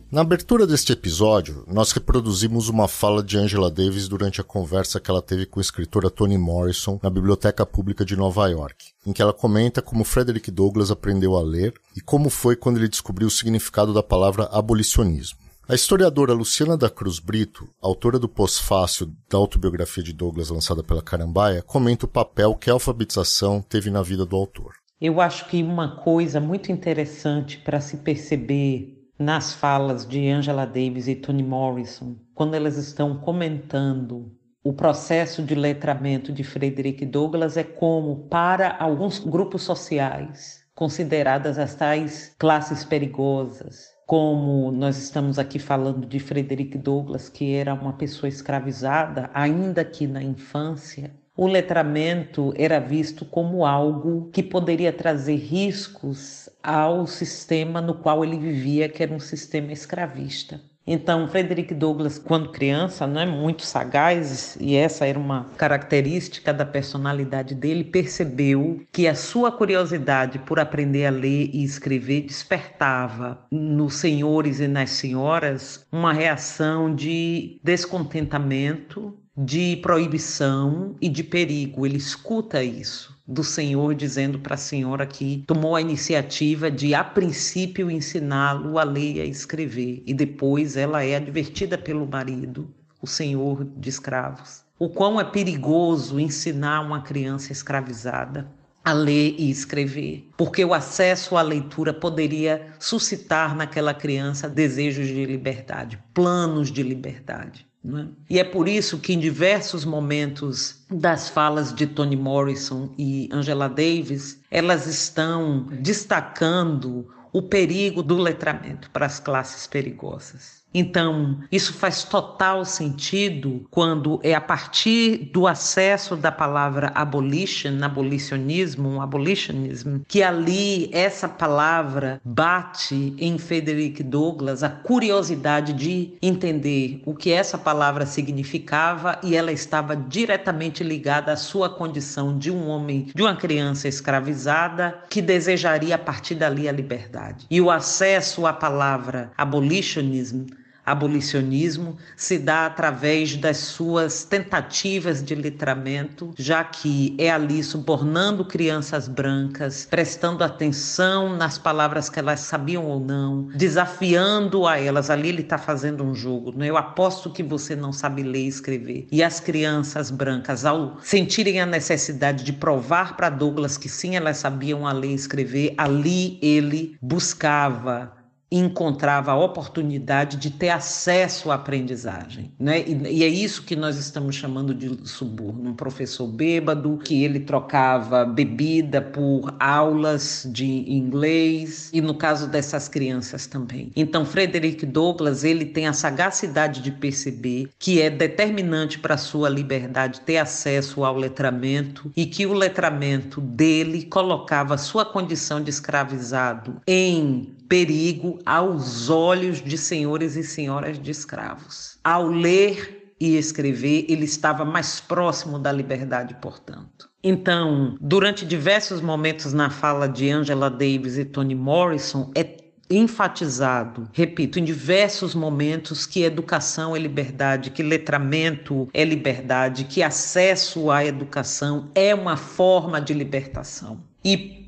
Na 0.08 0.20
abertura 0.20 0.68
deste 0.68 0.92
episódio, 0.92 1.64
nós 1.66 1.90
reproduzimos 1.90 2.68
uma 2.68 2.86
fala 2.86 3.24
de 3.24 3.36
Angela 3.36 3.68
Davis 3.68 4.06
durante 4.06 4.40
a 4.40 4.44
conversa 4.44 5.00
que 5.00 5.10
ela 5.10 5.20
teve 5.20 5.46
com 5.46 5.58
a 5.58 5.62
escritora 5.62 6.08
Toni 6.08 6.38
Morrison 6.38 7.00
na 7.02 7.10
Biblioteca 7.10 7.66
Pública 7.66 8.04
de 8.04 8.14
Nova 8.14 8.46
York, 8.46 8.92
em 9.04 9.12
que 9.12 9.20
ela 9.20 9.32
comenta 9.32 9.82
como 9.82 10.04
Frederick 10.04 10.48
Douglass 10.48 10.92
aprendeu 10.92 11.36
a 11.36 11.42
ler 11.42 11.74
e 11.96 12.00
como 12.00 12.30
foi 12.30 12.54
quando 12.54 12.76
ele 12.76 12.88
descobriu 12.88 13.26
o 13.26 13.30
significado 13.32 13.92
da 13.92 14.00
palavra 14.00 14.44
abolicionismo. 14.52 15.40
A 15.68 15.74
historiadora 15.74 16.32
Luciana 16.32 16.76
da 16.76 16.88
Cruz 16.88 17.18
Brito, 17.18 17.68
autora 17.82 18.20
do 18.20 18.28
pós-fácil 18.28 19.12
da 19.28 19.38
autobiografia 19.38 20.04
de 20.04 20.12
Douglas 20.12 20.50
lançada 20.50 20.84
pela 20.84 21.02
Carambaia, 21.02 21.62
comenta 21.62 22.06
o 22.06 22.08
papel 22.08 22.54
que 22.54 22.70
a 22.70 22.74
alfabetização 22.74 23.60
teve 23.60 23.90
na 23.90 24.02
vida 24.02 24.24
do 24.24 24.36
autor. 24.36 24.74
Eu 25.00 25.20
acho 25.20 25.48
que 25.48 25.64
uma 25.64 25.96
coisa 25.96 26.38
muito 26.38 26.70
interessante 26.70 27.58
para 27.58 27.80
se 27.80 27.96
perceber 27.96 28.95
nas 29.18 29.52
falas 29.52 30.06
de 30.06 30.28
Angela 30.28 30.66
Davis 30.66 31.08
e 31.08 31.14
Toni 31.14 31.42
Morrison, 31.42 32.16
quando 32.34 32.54
elas 32.54 32.76
estão 32.76 33.16
comentando 33.16 34.32
o 34.66 34.72
processo 34.72 35.42
de 35.42 35.54
letramento 35.54 36.32
de 36.32 36.42
Frederick 36.42 37.06
Douglass 37.06 37.56
é 37.56 37.62
como, 37.62 38.26
para 38.28 38.76
alguns 38.80 39.20
grupos 39.20 39.62
sociais, 39.62 40.60
consideradas 40.74 41.56
as 41.56 41.76
tais 41.76 42.34
classes 42.36 42.84
perigosas, 42.84 43.94
como 44.06 44.72
nós 44.72 44.98
estamos 44.98 45.38
aqui 45.38 45.60
falando 45.60 46.04
de 46.04 46.18
Frederick 46.18 46.76
Douglass, 46.78 47.28
que 47.28 47.54
era 47.54 47.74
uma 47.74 47.92
pessoa 47.92 48.28
escravizada, 48.28 49.30
ainda 49.32 49.84
que 49.84 50.06
na 50.06 50.20
infância, 50.20 51.14
o 51.36 51.46
letramento 51.46 52.52
era 52.56 52.80
visto 52.80 53.24
como 53.24 53.64
algo 53.64 54.30
que 54.32 54.42
poderia 54.42 54.92
trazer 54.92 55.36
riscos 55.36 56.48
ao 56.66 57.06
sistema 57.06 57.80
no 57.80 57.94
qual 57.94 58.24
ele 58.24 58.36
vivia, 58.36 58.88
que 58.88 59.00
era 59.00 59.14
um 59.14 59.20
sistema 59.20 59.72
escravista. 59.72 60.60
Então, 60.84 61.28
Frederick 61.28 61.74
Douglass, 61.74 62.16
quando 62.16 62.50
criança, 62.52 63.06
não 63.08 63.20
é 63.20 63.26
muito 63.26 63.62
sagaz, 63.62 64.56
e 64.60 64.76
essa 64.76 65.04
era 65.04 65.18
uma 65.18 65.46
característica 65.56 66.52
da 66.54 66.64
personalidade 66.64 67.56
dele, 67.56 67.82
percebeu 67.82 68.80
que 68.92 69.08
a 69.08 69.14
sua 69.14 69.50
curiosidade 69.50 70.38
por 70.40 70.60
aprender 70.60 71.06
a 71.06 71.10
ler 71.10 71.50
e 71.52 71.64
escrever 71.64 72.22
despertava 72.22 73.44
nos 73.50 73.94
senhores 73.94 74.60
e 74.60 74.68
nas 74.68 74.90
senhoras 74.90 75.84
uma 75.90 76.12
reação 76.12 76.94
de 76.94 77.60
descontentamento, 77.64 79.16
de 79.36 79.76
proibição 79.82 80.94
e 81.00 81.08
de 81.08 81.24
perigo. 81.24 81.84
Ele 81.84 81.96
escuta 81.96 82.62
isso 82.62 83.15
do 83.26 83.42
Senhor 83.42 83.94
dizendo 83.94 84.38
para 84.38 84.54
a 84.54 84.58
senhora 84.58 85.06
que 85.06 85.42
tomou 85.46 85.74
a 85.74 85.80
iniciativa 85.80 86.70
de, 86.70 86.94
a 86.94 87.02
princípio, 87.02 87.90
ensiná-lo 87.90 88.78
a 88.78 88.84
ler 88.84 89.16
e 89.16 89.20
a 89.20 89.24
escrever, 89.24 90.02
e 90.06 90.14
depois 90.14 90.76
ela 90.76 91.02
é 91.02 91.16
advertida 91.16 91.76
pelo 91.76 92.06
marido, 92.06 92.72
o 93.02 93.06
senhor 93.06 93.64
de 93.76 93.88
escravos. 93.88 94.64
O 94.78 94.88
quão 94.88 95.18
é 95.20 95.24
perigoso 95.24 96.20
ensinar 96.20 96.82
uma 96.82 97.00
criança 97.00 97.50
escravizada 97.50 98.48
a 98.84 98.92
ler 98.92 99.34
e 99.36 99.50
escrever, 99.50 100.28
porque 100.36 100.64
o 100.64 100.72
acesso 100.72 101.36
à 101.36 101.42
leitura 101.42 101.92
poderia 101.92 102.68
suscitar 102.78 103.56
naquela 103.56 103.92
criança 103.92 104.48
desejos 104.48 105.08
de 105.08 105.24
liberdade, 105.24 105.98
planos 106.14 106.70
de 106.70 106.84
liberdade. 106.84 107.65
É? 107.86 108.06
E 108.30 108.38
é 108.40 108.44
por 108.44 108.66
isso 108.66 108.98
que 108.98 109.12
em 109.12 109.18
diversos 109.18 109.84
momentos 109.84 110.84
das 110.90 111.28
falas 111.28 111.72
de 111.72 111.86
Toni 111.86 112.16
Morrison 112.16 112.92
e 112.98 113.28
Angela 113.32 113.68
Davis, 113.68 114.40
elas 114.50 114.86
estão 114.86 115.66
destacando 115.80 117.08
o 117.32 117.42
perigo 117.42 118.02
do 118.02 118.16
letramento 118.16 118.90
para 118.90 119.06
as 119.06 119.20
classes 119.20 119.66
perigosas. 119.66 120.64
Então, 120.78 121.38
isso 121.50 121.72
faz 121.72 122.04
total 122.04 122.62
sentido 122.62 123.66
quando 123.70 124.20
é 124.22 124.34
a 124.34 124.40
partir 124.42 125.30
do 125.32 125.46
acesso 125.46 126.14
da 126.14 126.30
palavra 126.30 126.92
abolition, 126.94 127.82
abolicionismo, 127.82 129.00
abolitionism, 129.00 130.00
que 130.06 130.22
ali 130.22 130.90
essa 130.92 131.28
palavra 131.28 132.20
bate 132.22 133.14
em 133.18 133.38
Frederick 133.38 134.02
Douglass 134.02 134.62
a 134.62 134.68
curiosidade 134.68 135.72
de 135.72 136.12
entender 136.20 137.00
o 137.06 137.14
que 137.14 137.32
essa 137.32 137.56
palavra 137.56 138.04
significava 138.04 139.18
e 139.22 139.34
ela 139.34 139.52
estava 139.52 139.96
diretamente 139.96 140.84
ligada 140.84 141.32
à 141.32 141.36
sua 141.36 141.70
condição 141.70 142.36
de 142.36 142.50
um 142.50 142.68
homem, 142.68 143.08
de 143.14 143.22
uma 143.22 143.34
criança 143.34 143.88
escravizada 143.88 144.98
que 145.08 145.22
desejaria 145.22 145.94
a 145.94 145.98
partir 145.98 146.34
dali 146.34 146.68
a 146.68 146.72
liberdade. 146.72 147.46
E 147.50 147.62
o 147.62 147.70
acesso 147.70 148.46
à 148.46 148.52
palavra 148.52 149.32
abolitionism 149.38 150.44
abolicionismo 150.86 151.98
se 152.16 152.38
dá 152.38 152.66
através 152.66 153.36
das 153.36 153.56
suas 153.58 154.22
tentativas 154.22 155.22
de 155.22 155.34
letramento, 155.34 156.32
já 156.38 156.62
que 156.62 157.16
é 157.18 157.28
ali 157.28 157.62
subornando 157.64 158.44
crianças 158.44 159.08
brancas, 159.08 159.86
prestando 159.90 160.44
atenção 160.44 161.36
nas 161.36 161.58
palavras 161.58 162.08
que 162.08 162.20
elas 162.20 162.40
sabiam 162.40 162.84
ou 162.84 163.00
não, 163.00 163.48
desafiando 163.54 164.66
a 164.66 164.78
elas. 164.78 165.10
Ali 165.10 165.30
ele 165.30 165.42
está 165.42 165.58
fazendo 165.58 166.04
um 166.04 166.14
jogo. 166.14 166.56
Né? 166.56 166.70
Eu 166.70 166.76
aposto 166.76 167.30
que 167.30 167.42
você 167.42 167.74
não 167.74 167.92
sabe 167.92 168.22
ler 168.22 168.44
e 168.44 168.48
escrever. 168.48 169.08
E 169.10 169.22
as 169.22 169.40
crianças 169.40 170.10
brancas, 170.10 170.64
ao 170.64 170.98
sentirem 171.02 171.60
a 171.60 171.66
necessidade 171.66 172.44
de 172.44 172.52
provar 172.52 173.16
para 173.16 173.28
Douglas 173.28 173.76
que 173.76 173.88
sim, 173.88 174.14
elas 174.14 174.36
sabiam 174.36 174.86
a 174.86 174.92
ler 174.92 175.10
e 175.10 175.14
escrever, 175.14 175.74
ali 175.76 176.38
ele 176.40 176.96
buscava 177.02 178.15
encontrava 178.50 179.32
a 179.32 179.36
oportunidade 179.36 180.36
de 180.36 180.50
ter 180.50 180.70
acesso 180.70 181.50
à 181.50 181.54
aprendizagem. 181.54 182.52
Né? 182.58 182.84
E, 182.86 183.18
e, 183.18 183.24
é 183.24 183.28
isso 183.28 183.64
que 183.64 183.74
nós 183.74 183.98
estamos 183.98 184.36
chamando 184.36 184.72
de 184.72 185.08
suborno. 185.08 185.70
Um 185.70 185.74
professor 185.74 186.26
bêbado, 186.26 186.98
que 187.02 187.24
ele 187.24 187.40
trocava 187.40 188.24
bebida 188.24 189.02
por 189.02 189.54
aulas 189.58 190.46
de 190.50 190.90
inglês, 190.90 191.90
e 191.92 192.00
no 192.00 192.14
caso 192.14 192.46
dessas 192.46 192.88
crianças 192.88 193.46
também. 193.46 193.90
Então, 193.96 194.24
Frederick 194.24 194.86
Douglass, 194.86 195.42
ele 195.42 195.64
tem 195.64 195.86
a 195.86 195.92
sagacidade 195.92 196.80
de 196.80 196.92
perceber 196.92 197.68
que 197.78 198.00
é 198.00 198.08
determinante 198.08 198.98
para 198.98 199.16
sua 199.16 199.48
liberdade 199.48 200.20
ter 200.20 200.38
acesso 200.38 201.04
ao 201.04 201.16
letramento 201.16 202.12
e 202.16 202.26
que 202.26 202.46
o 202.46 202.52
letramento 202.52 203.40
dele 203.40 204.04
colocava 204.04 204.78
sua 204.78 205.04
condição 205.04 205.60
de 205.60 205.70
escravizado 205.70 206.80
em 206.86 207.56
perigo 207.68 208.38
aos 208.44 209.08
olhos 209.08 209.62
de 209.62 209.76
senhores 209.76 210.36
e 210.36 210.42
senhoras 210.42 210.98
de 210.98 211.10
escravos. 211.10 211.98
Ao 212.02 212.26
ler 212.26 213.14
e 213.20 213.36
escrever, 213.36 214.06
ele 214.08 214.24
estava 214.24 214.64
mais 214.64 215.00
próximo 215.00 215.58
da 215.58 215.72
liberdade, 215.72 216.36
portanto. 216.40 217.08
Então, 217.22 217.96
durante 218.00 218.44
diversos 218.44 219.00
momentos 219.00 219.52
na 219.52 219.70
fala 219.70 220.08
de 220.08 220.30
Angela 220.30 220.70
Davis 220.70 221.16
e 221.16 221.24
Toni 221.24 221.54
Morrison, 221.54 222.30
é 222.34 222.66
enfatizado, 222.88 224.08
repito, 224.12 224.60
em 224.60 224.64
diversos 224.64 225.34
momentos 225.34 226.06
que 226.06 226.22
educação 226.22 226.94
é 226.94 226.98
liberdade, 226.98 227.70
que 227.70 227.82
letramento 227.82 228.88
é 228.94 229.04
liberdade, 229.04 229.84
que 229.84 230.02
acesso 230.02 230.90
à 230.90 231.04
educação 231.04 231.90
é 231.94 232.14
uma 232.14 232.36
forma 232.36 233.00
de 233.00 233.12
libertação. 233.12 234.00
E 234.24 234.65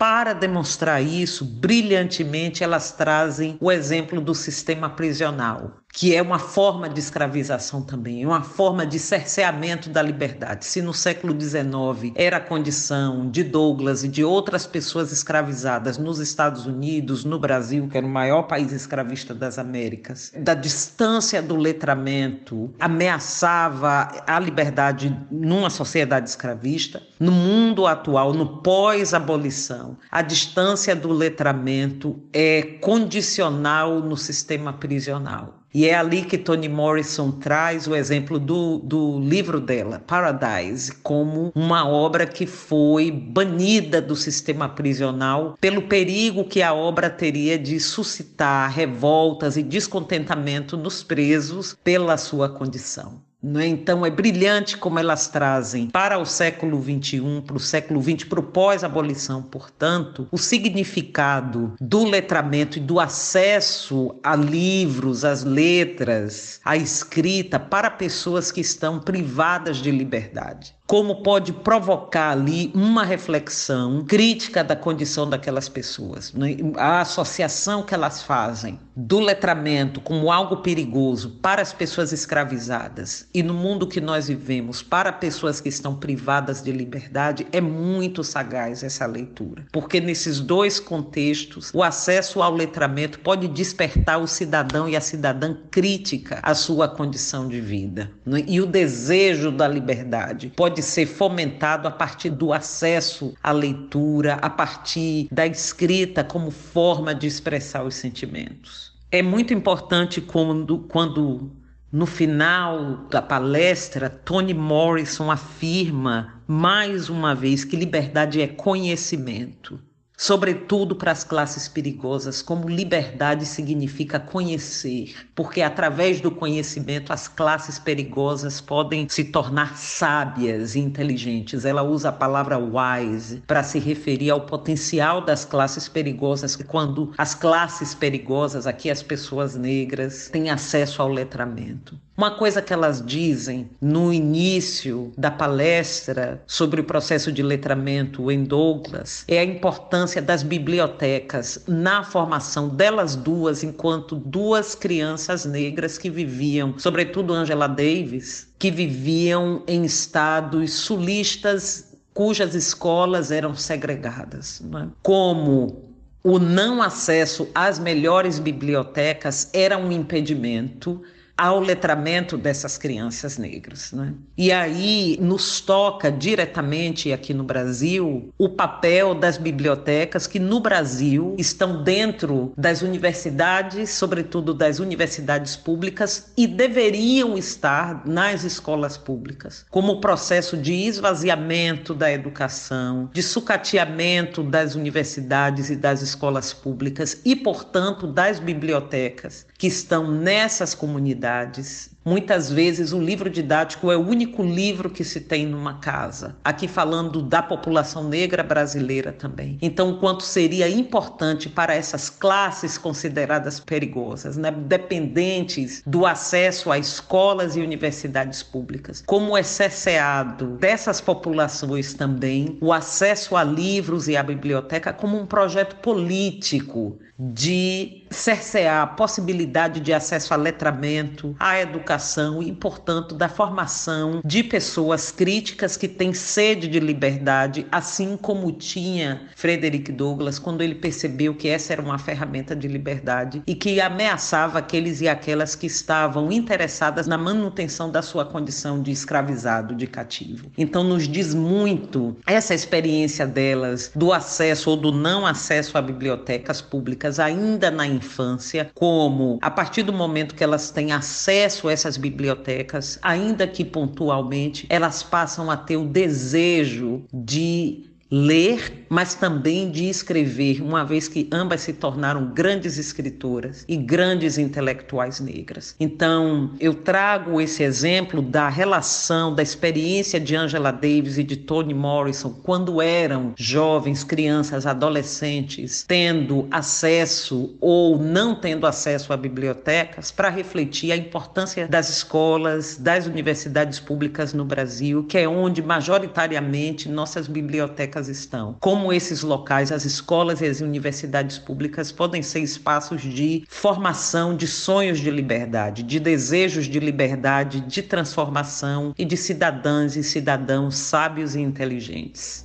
para 0.00 0.32
demonstrar 0.32 1.02
isso, 1.02 1.44
brilhantemente 1.44 2.64
elas 2.64 2.90
trazem 2.90 3.58
o 3.60 3.70
exemplo 3.70 4.18
do 4.18 4.34
sistema 4.34 4.88
prisional 4.88 5.72
que 5.92 6.14
é 6.14 6.22
uma 6.22 6.38
forma 6.38 6.88
de 6.88 7.00
escravização 7.00 7.82
também, 7.82 8.24
uma 8.24 8.42
forma 8.42 8.86
de 8.86 8.98
cerceamento 8.98 9.90
da 9.90 10.00
liberdade. 10.00 10.64
Se 10.64 10.80
no 10.80 10.94
século 10.94 11.38
XIX 11.38 12.12
era 12.14 12.36
a 12.36 12.40
condição 12.40 13.28
de 13.28 13.42
Douglas 13.42 14.04
e 14.04 14.08
de 14.08 14.22
outras 14.22 14.66
pessoas 14.66 15.12
escravizadas 15.12 15.98
nos 15.98 16.18
Estados 16.18 16.66
Unidos, 16.66 17.24
no 17.24 17.38
Brasil, 17.38 17.88
que 17.88 17.96
era 17.96 18.06
o 18.06 18.10
maior 18.10 18.42
país 18.42 18.72
escravista 18.72 19.34
das 19.34 19.58
Américas, 19.58 20.32
da 20.38 20.54
distância 20.54 21.42
do 21.42 21.56
letramento 21.56 22.72
ameaçava 22.78 24.10
a 24.26 24.38
liberdade 24.38 25.16
numa 25.30 25.70
sociedade 25.70 26.28
escravista, 26.28 27.02
no 27.18 27.32
mundo 27.32 27.86
atual, 27.86 28.32
no 28.32 28.62
pós-abolição, 28.62 29.98
a 30.10 30.22
distância 30.22 30.94
do 30.94 31.12
letramento 31.12 32.22
é 32.32 32.62
condicional 32.80 34.00
no 34.00 34.16
sistema 34.16 34.72
prisional. 34.72 35.59
E 35.72 35.86
é 35.86 35.94
ali 35.94 36.24
que 36.24 36.36
Toni 36.36 36.68
Morrison 36.68 37.30
traz 37.30 37.86
o 37.86 37.94
exemplo 37.94 38.40
do, 38.40 38.78
do 38.78 39.20
livro 39.20 39.60
dela, 39.60 40.02
Paradise, 40.04 40.92
como 40.96 41.52
uma 41.54 41.88
obra 41.88 42.26
que 42.26 42.44
foi 42.44 43.10
banida 43.10 44.02
do 44.02 44.16
sistema 44.16 44.68
prisional 44.68 45.56
pelo 45.60 45.82
perigo 45.82 46.44
que 46.44 46.60
a 46.60 46.74
obra 46.74 47.08
teria 47.08 47.56
de 47.56 47.78
suscitar 47.78 48.68
revoltas 48.70 49.56
e 49.56 49.62
descontentamento 49.62 50.76
nos 50.76 51.04
presos 51.04 51.76
pela 51.84 52.16
sua 52.16 52.48
condição. 52.48 53.29
Né? 53.42 53.66
Então 53.66 54.04
é 54.04 54.10
brilhante 54.10 54.76
como 54.76 54.98
elas 54.98 55.28
trazem 55.28 55.88
para 55.88 56.18
o 56.18 56.26
século 56.26 56.82
XXI, 56.82 57.42
para 57.46 57.56
o 57.56 57.60
século 57.60 58.02
XX, 58.02 58.24
para 58.24 58.40
o 58.40 58.42
pós-abolição, 58.42 59.42
portanto, 59.42 60.28
o 60.30 60.36
significado 60.36 61.74
do 61.80 62.04
letramento 62.04 62.78
e 62.78 62.80
do 62.80 63.00
acesso 63.00 64.14
a 64.22 64.36
livros, 64.36 65.24
às 65.24 65.42
letras, 65.42 66.60
à 66.64 66.76
escrita 66.76 67.58
para 67.58 67.90
pessoas 67.90 68.52
que 68.52 68.60
estão 68.60 69.00
privadas 69.00 69.78
de 69.78 69.90
liberdade 69.90 70.74
como 70.90 71.22
pode 71.22 71.52
provocar 71.52 72.32
ali 72.32 72.72
uma 72.74 73.04
reflexão 73.04 74.04
crítica 74.04 74.64
da 74.64 74.74
condição 74.74 75.30
daquelas 75.30 75.68
pessoas. 75.68 76.32
Né? 76.32 76.56
A 76.76 77.00
associação 77.00 77.84
que 77.84 77.94
elas 77.94 78.24
fazem 78.24 78.76
do 78.96 79.20
letramento 79.20 80.00
como 80.00 80.32
algo 80.32 80.56
perigoso 80.58 81.30
para 81.40 81.62
as 81.62 81.72
pessoas 81.72 82.12
escravizadas 82.12 83.28
e 83.32 83.40
no 83.40 83.54
mundo 83.54 83.86
que 83.86 84.00
nós 84.00 84.26
vivemos 84.26 84.82
para 84.82 85.12
pessoas 85.12 85.60
que 85.60 85.68
estão 85.68 85.94
privadas 85.94 86.60
de 86.60 86.72
liberdade 86.72 87.46
é 87.52 87.60
muito 87.60 88.22
sagaz 88.24 88.82
essa 88.82 89.06
leitura, 89.06 89.64
porque 89.72 90.00
nesses 90.00 90.40
dois 90.40 90.80
contextos 90.80 91.70
o 91.72 91.82
acesso 91.82 92.42
ao 92.42 92.52
letramento 92.52 93.20
pode 93.20 93.48
despertar 93.48 94.20
o 94.20 94.26
cidadão 94.26 94.88
e 94.88 94.96
a 94.96 95.00
cidadã 95.00 95.56
crítica 95.70 96.40
à 96.42 96.54
sua 96.54 96.88
condição 96.88 97.48
de 97.48 97.60
vida 97.60 98.10
né? 98.26 98.44
e 98.46 98.60
o 98.60 98.66
desejo 98.66 99.50
da 99.50 99.68
liberdade 99.68 100.52
pode 100.54 100.79
ser 100.82 101.06
fomentado 101.06 101.86
a 101.86 101.90
partir 101.90 102.30
do 102.30 102.52
acesso 102.52 103.34
à 103.42 103.52
leitura, 103.52 104.34
a 104.34 104.50
partir 104.50 105.28
da 105.30 105.46
escrita 105.46 106.24
como 106.24 106.50
forma 106.50 107.14
de 107.14 107.26
expressar 107.26 107.84
os 107.84 107.94
sentimentos. 107.94 108.92
É 109.10 109.22
muito 109.22 109.52
importante 109.52 110.20
quando, 110.20 110.78
quando 110.80 111.50
no 111.92 112.06
final 112.06 113.08
da 113.10 113.20
palestra, 113.20 114.08
Toni 114.08 114.54
Morrison 114.54 115.30
afirma 115.30 116.40
mais 116.46 117.08
uma 117.08 117.34
vez 117.34 117.64
que 117.64 117.76
liberdade 117.76 118.40
é 118.40 118.46
conhecimento 118.46 119.80
sobretudo 120.20 120.94
para 120.94 121.12
as 121.12 121.24
classes 121.24 121.66
perigosas, 121.66 122.42
como 122.42 122.68
liberdade 122.68 123.46
significa 123.46 124.20
conhecer, 124.20 125.14
porque 125.34 125.62
através 125.62 126.20
do 126.20 126.30
conhecimento 126.30 127.10
as 127.10 127.26
classes 127.26 127.78
perigosas 127.78 128.60
podem 128.60 129.08
se 129.08 129.24
tornar 129.24 129.78
sábias 129.78 130.74
e 130.74 130.78
inteligentes. 130.78 131.64
Ela 131.64 131.82
usa 131.82 132.10
a 132.10 132.12
palavra 132.12 132.58
wise 132.58 133.42
para 133.46 133.62
se 133.62 133.78
referir 133.78 134.28
ao 134.28 134.42
potencial 134.42 135.24
das 135.24 135.46
classes 135.46 135.88
perigosas, 135.88 136.54
quando 136.54 137.14
as 137.16 137.34
classes 137.34 137.94
perigosas, 137.94 138.66
aqui 138.66 138.90
as 138.90 139.02
pessoas 139.02 139.56
negras, 139.56 140.28
têm 140.28 140.50
acesso 140.50 141.00
ao 141.00 141.08
letramento. 141.08 141.98
Uma 142.16 142.32
coisa 142.32 142.60
que 142.60 142.72
elas 142.72 143.02
dizem 143.04 143.70
no 143.80 144.12
início 144.12 145.12
da 145.16 145.30
palestra 145.30 146.42
sobre 146.46 146.80
o 146.80 146.84
processo 146.84 147.32
de 147.32 147.42
letramento 147.42 148.30
em 148.30 148.44
Douglas 148.44 149.24
é 149.26 149.38
a 149.38 149.44
importância 149.44 150.20
das 150.20 150.42
bibliotecas 150.42 151.64
na 151.66 152.04
formação 152.04 152.68
delas 152.68 153.16
duas, 153.16 153.62
enquanto 153.62 154.16
duas 154.16 154.74
crianças 154.74 155.46
negras 155.46 155.96
que 155.96 156.10
viviam, 156.10 156.74
sobretudo 156.78 157.32
Angela 157.32 157.66
Davis, 157.66 158.48
que 158.58 158.70
viviam 158.70 159.62
em 159.66 159.84
estados 159.84 160.74
sulistas 160.74 161.96
cujas 162.12 162.54
escolas 162.54 163.30
eram 163.30 163.54
segregadas. 163.54 164.60
É? 164.60 164.88
Como 165.02 165.90
o 166.22 166.38
não 166.38 166.82
acesso 166.82 167.48
às 167.54 167.78
melhores 167.78 168.38
bibliotecas 168.38 169.48
era 169.54 169.78
um 169.78 169.90
impedimento 169.90 171.00
ao 171.40 171.58
letramento 171.58 172.36
dessas 172.36 172.76
crianças 172.76 173.38
negras. 173.38 173.92
Né? 173.92 174.12
E 174.36 174.52
aí 174.52 175.16
nos 175.22 175.62
toca 175.62 176.12
diretamente 176.12 177.14
aqui 177.14 177.32
no 177.32 177.44
Brasil 177.44 178.30
o 178.36 178.46
papel 178.46 179.14
das 179.14 179.38
bibliotecas 179.38 180.26
que 180.26 180.38
no 180.38 180.60
Brasil 180.60 181.34
estão 181.38 181.82
dentro 181.82 182.52
das 182.58 182.82
universidades, 182.82 183.88
sobretudo 183.88 184.52
das 184.52 184.80
universidades 184.80 185.56
públicas, 185.56 186.30
e 186.36 186.46
deveriam 186.46 187.38
estar 187.38 188.06
nas 188.06 188.44
escolas 188.44 188.98
públicas, 188.98 189.64
como 189.70 189.98
processo 189.98 190.58
de 190.58 190.74
esvaziamento 190.74 191.94
da 191.94 192.12
educação, 192.12 193.08
de 193.14 193.22
sucateamento 193.22 194.42
das 194.42 194.74
universidades 194.74 195.70
e 195.70 195.76
das 195.76 196.02
escolas 196.02 196.52
públicas 196.52 197.18
e, 197.24 197.34
portanto, 197.34 198.06
das 198.06 198.38
bibliotecas 198.38 199.46
que 199.60 199.66
estão 199.66 200.10
nessas 200.10 200.74
comunidades 200.74 201.90
Muitas 202.04 202.50
vezes 202.50 202.92
o 202.92 202.98
livro 202.98 203.28
didático 203.28 203.92
é 203.92 203.96
o 203.96 204.00
único 204.00 204.42
livro 204.42 204.88
que 204.88 205.04
se 205.04 205.20
tem 205.20 205.44
numa 205.44 205.74
casa. 205.74 206.34
Aqui 206.42 206.66
falando 206.66 207.20
da 207.20 207.42
população 207.42 208.08
negra 208.08 208.42
brasileira 208.42 209.12
também. 209.12 209.58
Então, 209.60 209.98
quanto 209.98 210.22
seria 210.22 210.66
importante 210.66 211.48
para 211.48 211.74
essas 211.74 212.08
classes 212.08 212.78
consideradas 212.78 213.60
perigosas, 213.60 214.38
né? 214.38 214.50
dependentes 214.50 215.82
do 215.86 216.06
acesso 216.06 216.72
a 216.72 216.78
escolas 216.78 217.54
e 217.54 217.60
universidades 217.60 218.42
públicas, 218.42 219.02
como 219.06 219.36
é 219.36 219.42
cerceado 219.42 220.56
dessas 220.56 221.02
populações 221.02 221.92
também 221.92 222.56
o 222.62 222.72
acesso 222.72 223.36
a 223.36 223.44
livros 223.44 224.08
e 224.08 224.16
à 224.16 224.22
biblioteca 224.22 224.90
como 224.90 225.18
um 225.18 225.26
projeto 225.26 225.76
político 225.76 226.98
de 227.20 228.02
cercear 228.10 228.82
a 228.82 228.86
possibilidade 228.86 229.78
de 229.78 229.92
acesso 229.92 230.32
a 230.32 230.36
letramento, 230.36 231.36
à 231.38 231.60
educação 231.60 232.42
e, 232.42 232.50
portanto, 232.50 233.14
da 233.14 233.28
formação 233.28 234.22
de 234.24 234.42
pessoas 234.42 235.12
críticas 235.12 235.76
que 235.76 235.86
têm 235.86 236.14
sede 236.14 236.66
de 236.66 236.80
liberdade, 236.80 237.66
assim 237.70 238.16
como 238.16 238.50
tinha 238.52 239.28
Frederick 239.36 239.92
Douglass 239.92 240.38
quando 240.38 240.62
ele 240.62 240.74
percebeu 240.74 241.34
que 241.34 241.48
essa 241.48 241.74
era 241.74 241.82
uma 241.82 241.98
ferramenta 241.98 242.56
de 242.56 242.66
liberdade 242.66 243.42
e 243.46 243.54
que 243.54 243.80
ameaçava 243.80 244.58
aqueles 244.58 245.00
e 245.02 245.08
aquelas 245.08 245.54
que 245.54 245.66
estavam 245.66 246.32
interessadas 246.32 247.06
na 247.06 247.18
manutenção 247.18 247.90
da 247.90 248.00
sua 248.00 248.24
condição 248.24 248.82
de 248.82 248.90
escravizado, 248.90 249.74
de 249.74 249.86
cativo. 249.86 250.50
Então, 250.56 250.82
nos 250.82 251.06
diz 251.06 251.34
muito 251.34 252.16
essa 252.26 252.54
experiência 252.54 253.26
delas 253.26 253.92
do 253.94 254.12
acesso 254.12 254.70
ou 254.70 254.76
do 254.76 254.90
não 254.90 255.26
acesso 255.26 255.76
a 255.76 255.82
bibliotecas 255.82 256.60
públicas 256.60 257.09
ainda 257.18 257.70
na 257.70 257.86
infância, 257.86 258.70
como 258.74 259.38
a 259.42 259.50
partir 259.50 259.82
do 259.82 259.92
momento 259.92 260.34
que 260.34 260.44
elas 260.44 260.70
têm 260.70 260.92
acesso 260.92 261.68
a 261.68 261.72
essas 261.72 261.96
bibliotecas, 261.96 262.98
ainda 263.02 263.46
que 263.46 263.64
pontualmente, 263.64 264.66
elas 264.68 265.02
passam 265.02 265.50
a 265.50 265.56
ter 265.56 265.76
o 265.76 265.86
desejo 265.86 267.04
de 267.12 267.89
ler, 268.10 268.86
mas 268.88 269.14
também 269.14 269.70
de 269.70 269.88
escrever, 269.88 270.60
uma 270.60 270.84
vez 270.84 271.06
que 271.06 271.28
ambas 271.30 271.60
se 271.60 271.72
tornaram 271.72 272.26
grandes 272.26 272.76
escritoras 272.76 273.64
e 273.68 273.76
grandes 273.76 274.36
intelectuais 274.36 275.20
negras. 275.20 275.76
Então, 275.78 276.50
eu 276.58 276.74
trago 276.74 277.40
esse 277.40 277.62
exemplo 277.62 278.20
da 278.20 278.48
relação, 278.48 279.32
da 279.32 279.42
experiência 279.42 280.18
de 280.18 280.34
Angela 280.34 280.72
Davis 280.72 281.18
e 281.18 281.22
de 281.22 281.36
Toni 281.36 281.72
Morrison 281.72 282.30
quando 282.42 282.82
eram 282.82 283.32
jovens, 283.36 284.02
crianças, 284.02 284.66
adolescentes, 284.66 285.84
tendo 285.86 286.48
acesso 286.50 287.54
ou 287.60 287.96
não 287.96 288.34
tendo 288.34 288.66
acesso 288.66 289.12
a 289.12 289.16
bibliotecas, 289.16 290.10
para 290.10 290.28
refletir 290.28 290.90
a 290.90 290.96
importância 290.96 291.68
das 291.68 291.88
escolas, 291.88 292.76
das 292.76 293.06
universidades 293.06 293.78
públicas 293.78 294.32
no 294.32 294.44
Brasil, 294.44 295.04
que 295.04 295.18
é 295.18 295.28
onde 295.28 295.62
majoritariamente 295.62 296.88
nossas 296.88 297.28
bibliotecas 297.28 297.99
estão. 298.08 298.56
Como 298.60 298.92
esses 298.92 299.22
locais, 299.22 299.72
as 299.72 299.84
escolas 299.84 300.40
e 300.40 300.46
as 300.46 300.60
universidades 300.60 301.38
públicas 301.38 301.92
podem 301.92 302.22
ser 302.22 302.40
espaços 302.40 303.02
de 303.02 303.44
formação 303.48 304.36
de 304.36 304.46
sonhos 304.46 305.00
de 305.00 305.10
liberdade, 305.10 305.82
de 305.82 306.00
desejos 306.00 306.66
de 306.66 306.80
liberdade, 306.80 307.60
de 307.60 307.82
transformação 307.82 308.94
e 308.98 309.04
de 309.04 309.16
cidadãs 309.16 309.96
e 309.96 310.02
cidadãos 310.02 310.76
sábios 310.76 311.34
e 311.34 311.40
inteligentes. 311.40 312.44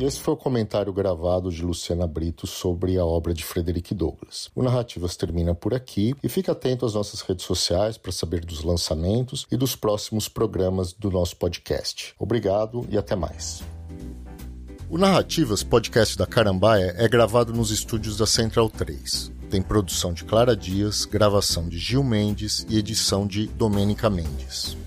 E 0.00 0.04
esse 0.04 0.18
foi 0.18 0.32
o 0.32 0.36
comentário 0.36 0.90
gravado 0.94 1.52
de 1.52 1.62
Luciana 1.62 2.06
Brito 2.06 2.46
sobre 2.46 2.96
a 2.96 3.04
obra 3.04 3.34
de 3.34 3.44
Frederick 3.44 3.94
Douglass. 3.94 4.48
O 4.54 4.62
Narrativas 4.62 5.14
termina 5.14 5.54
por 5.54 5.74
aqui 5.74 6.14
e 6.22 6.28
fique 6.28 6.50
atento 6.50 6.86
às 6.86 6.94
nossas 6.94 7.20
redes 7.20 7.44
sociais 7.44 7.98
para 7.98 8.10
saber 8.10 8.42
dos 8.42 8.62
lançamentos 8.64 9.46
e 9.52 9.58
dos 9.58 9.76
próximos 9.76 10.26
programas 10.26 10.94
do 10.94 11.10
nosso 11.10 11.36
podcast. 11.36 12.14
Obrigado 12.18 12.86
e 12.88 12.96
até 12.96 13.14
mais. 13.14 13.62
O 14.88 14.96
Narrativas, 14.96 15.62
podcast 15.62 16.16
da 16.16 16.26
Carambaia, 16.26 16.94
é 16.96 17.06
gravado 17.06 17.52
nos 17.52 17.70
estúdios 17.70 18.16
da 18.16 18.26
Central 18.26 18.70
3. 18.70 19.30
Tem 19.50 19.60
produção 19.60 20.14
de 20.14 20.24
Clara 20.24 20.56
Dias, 20.56 21.04
gravação 21.04 21.68
de 21.68 21.76
Gil 21.76 22.02
Mendes 22.02 22.64
e 22.70 22.78
edição 22.78 23.26
de 23.26 23.48
Domênica 23.48 24.08
Mendes. 24.08 24.78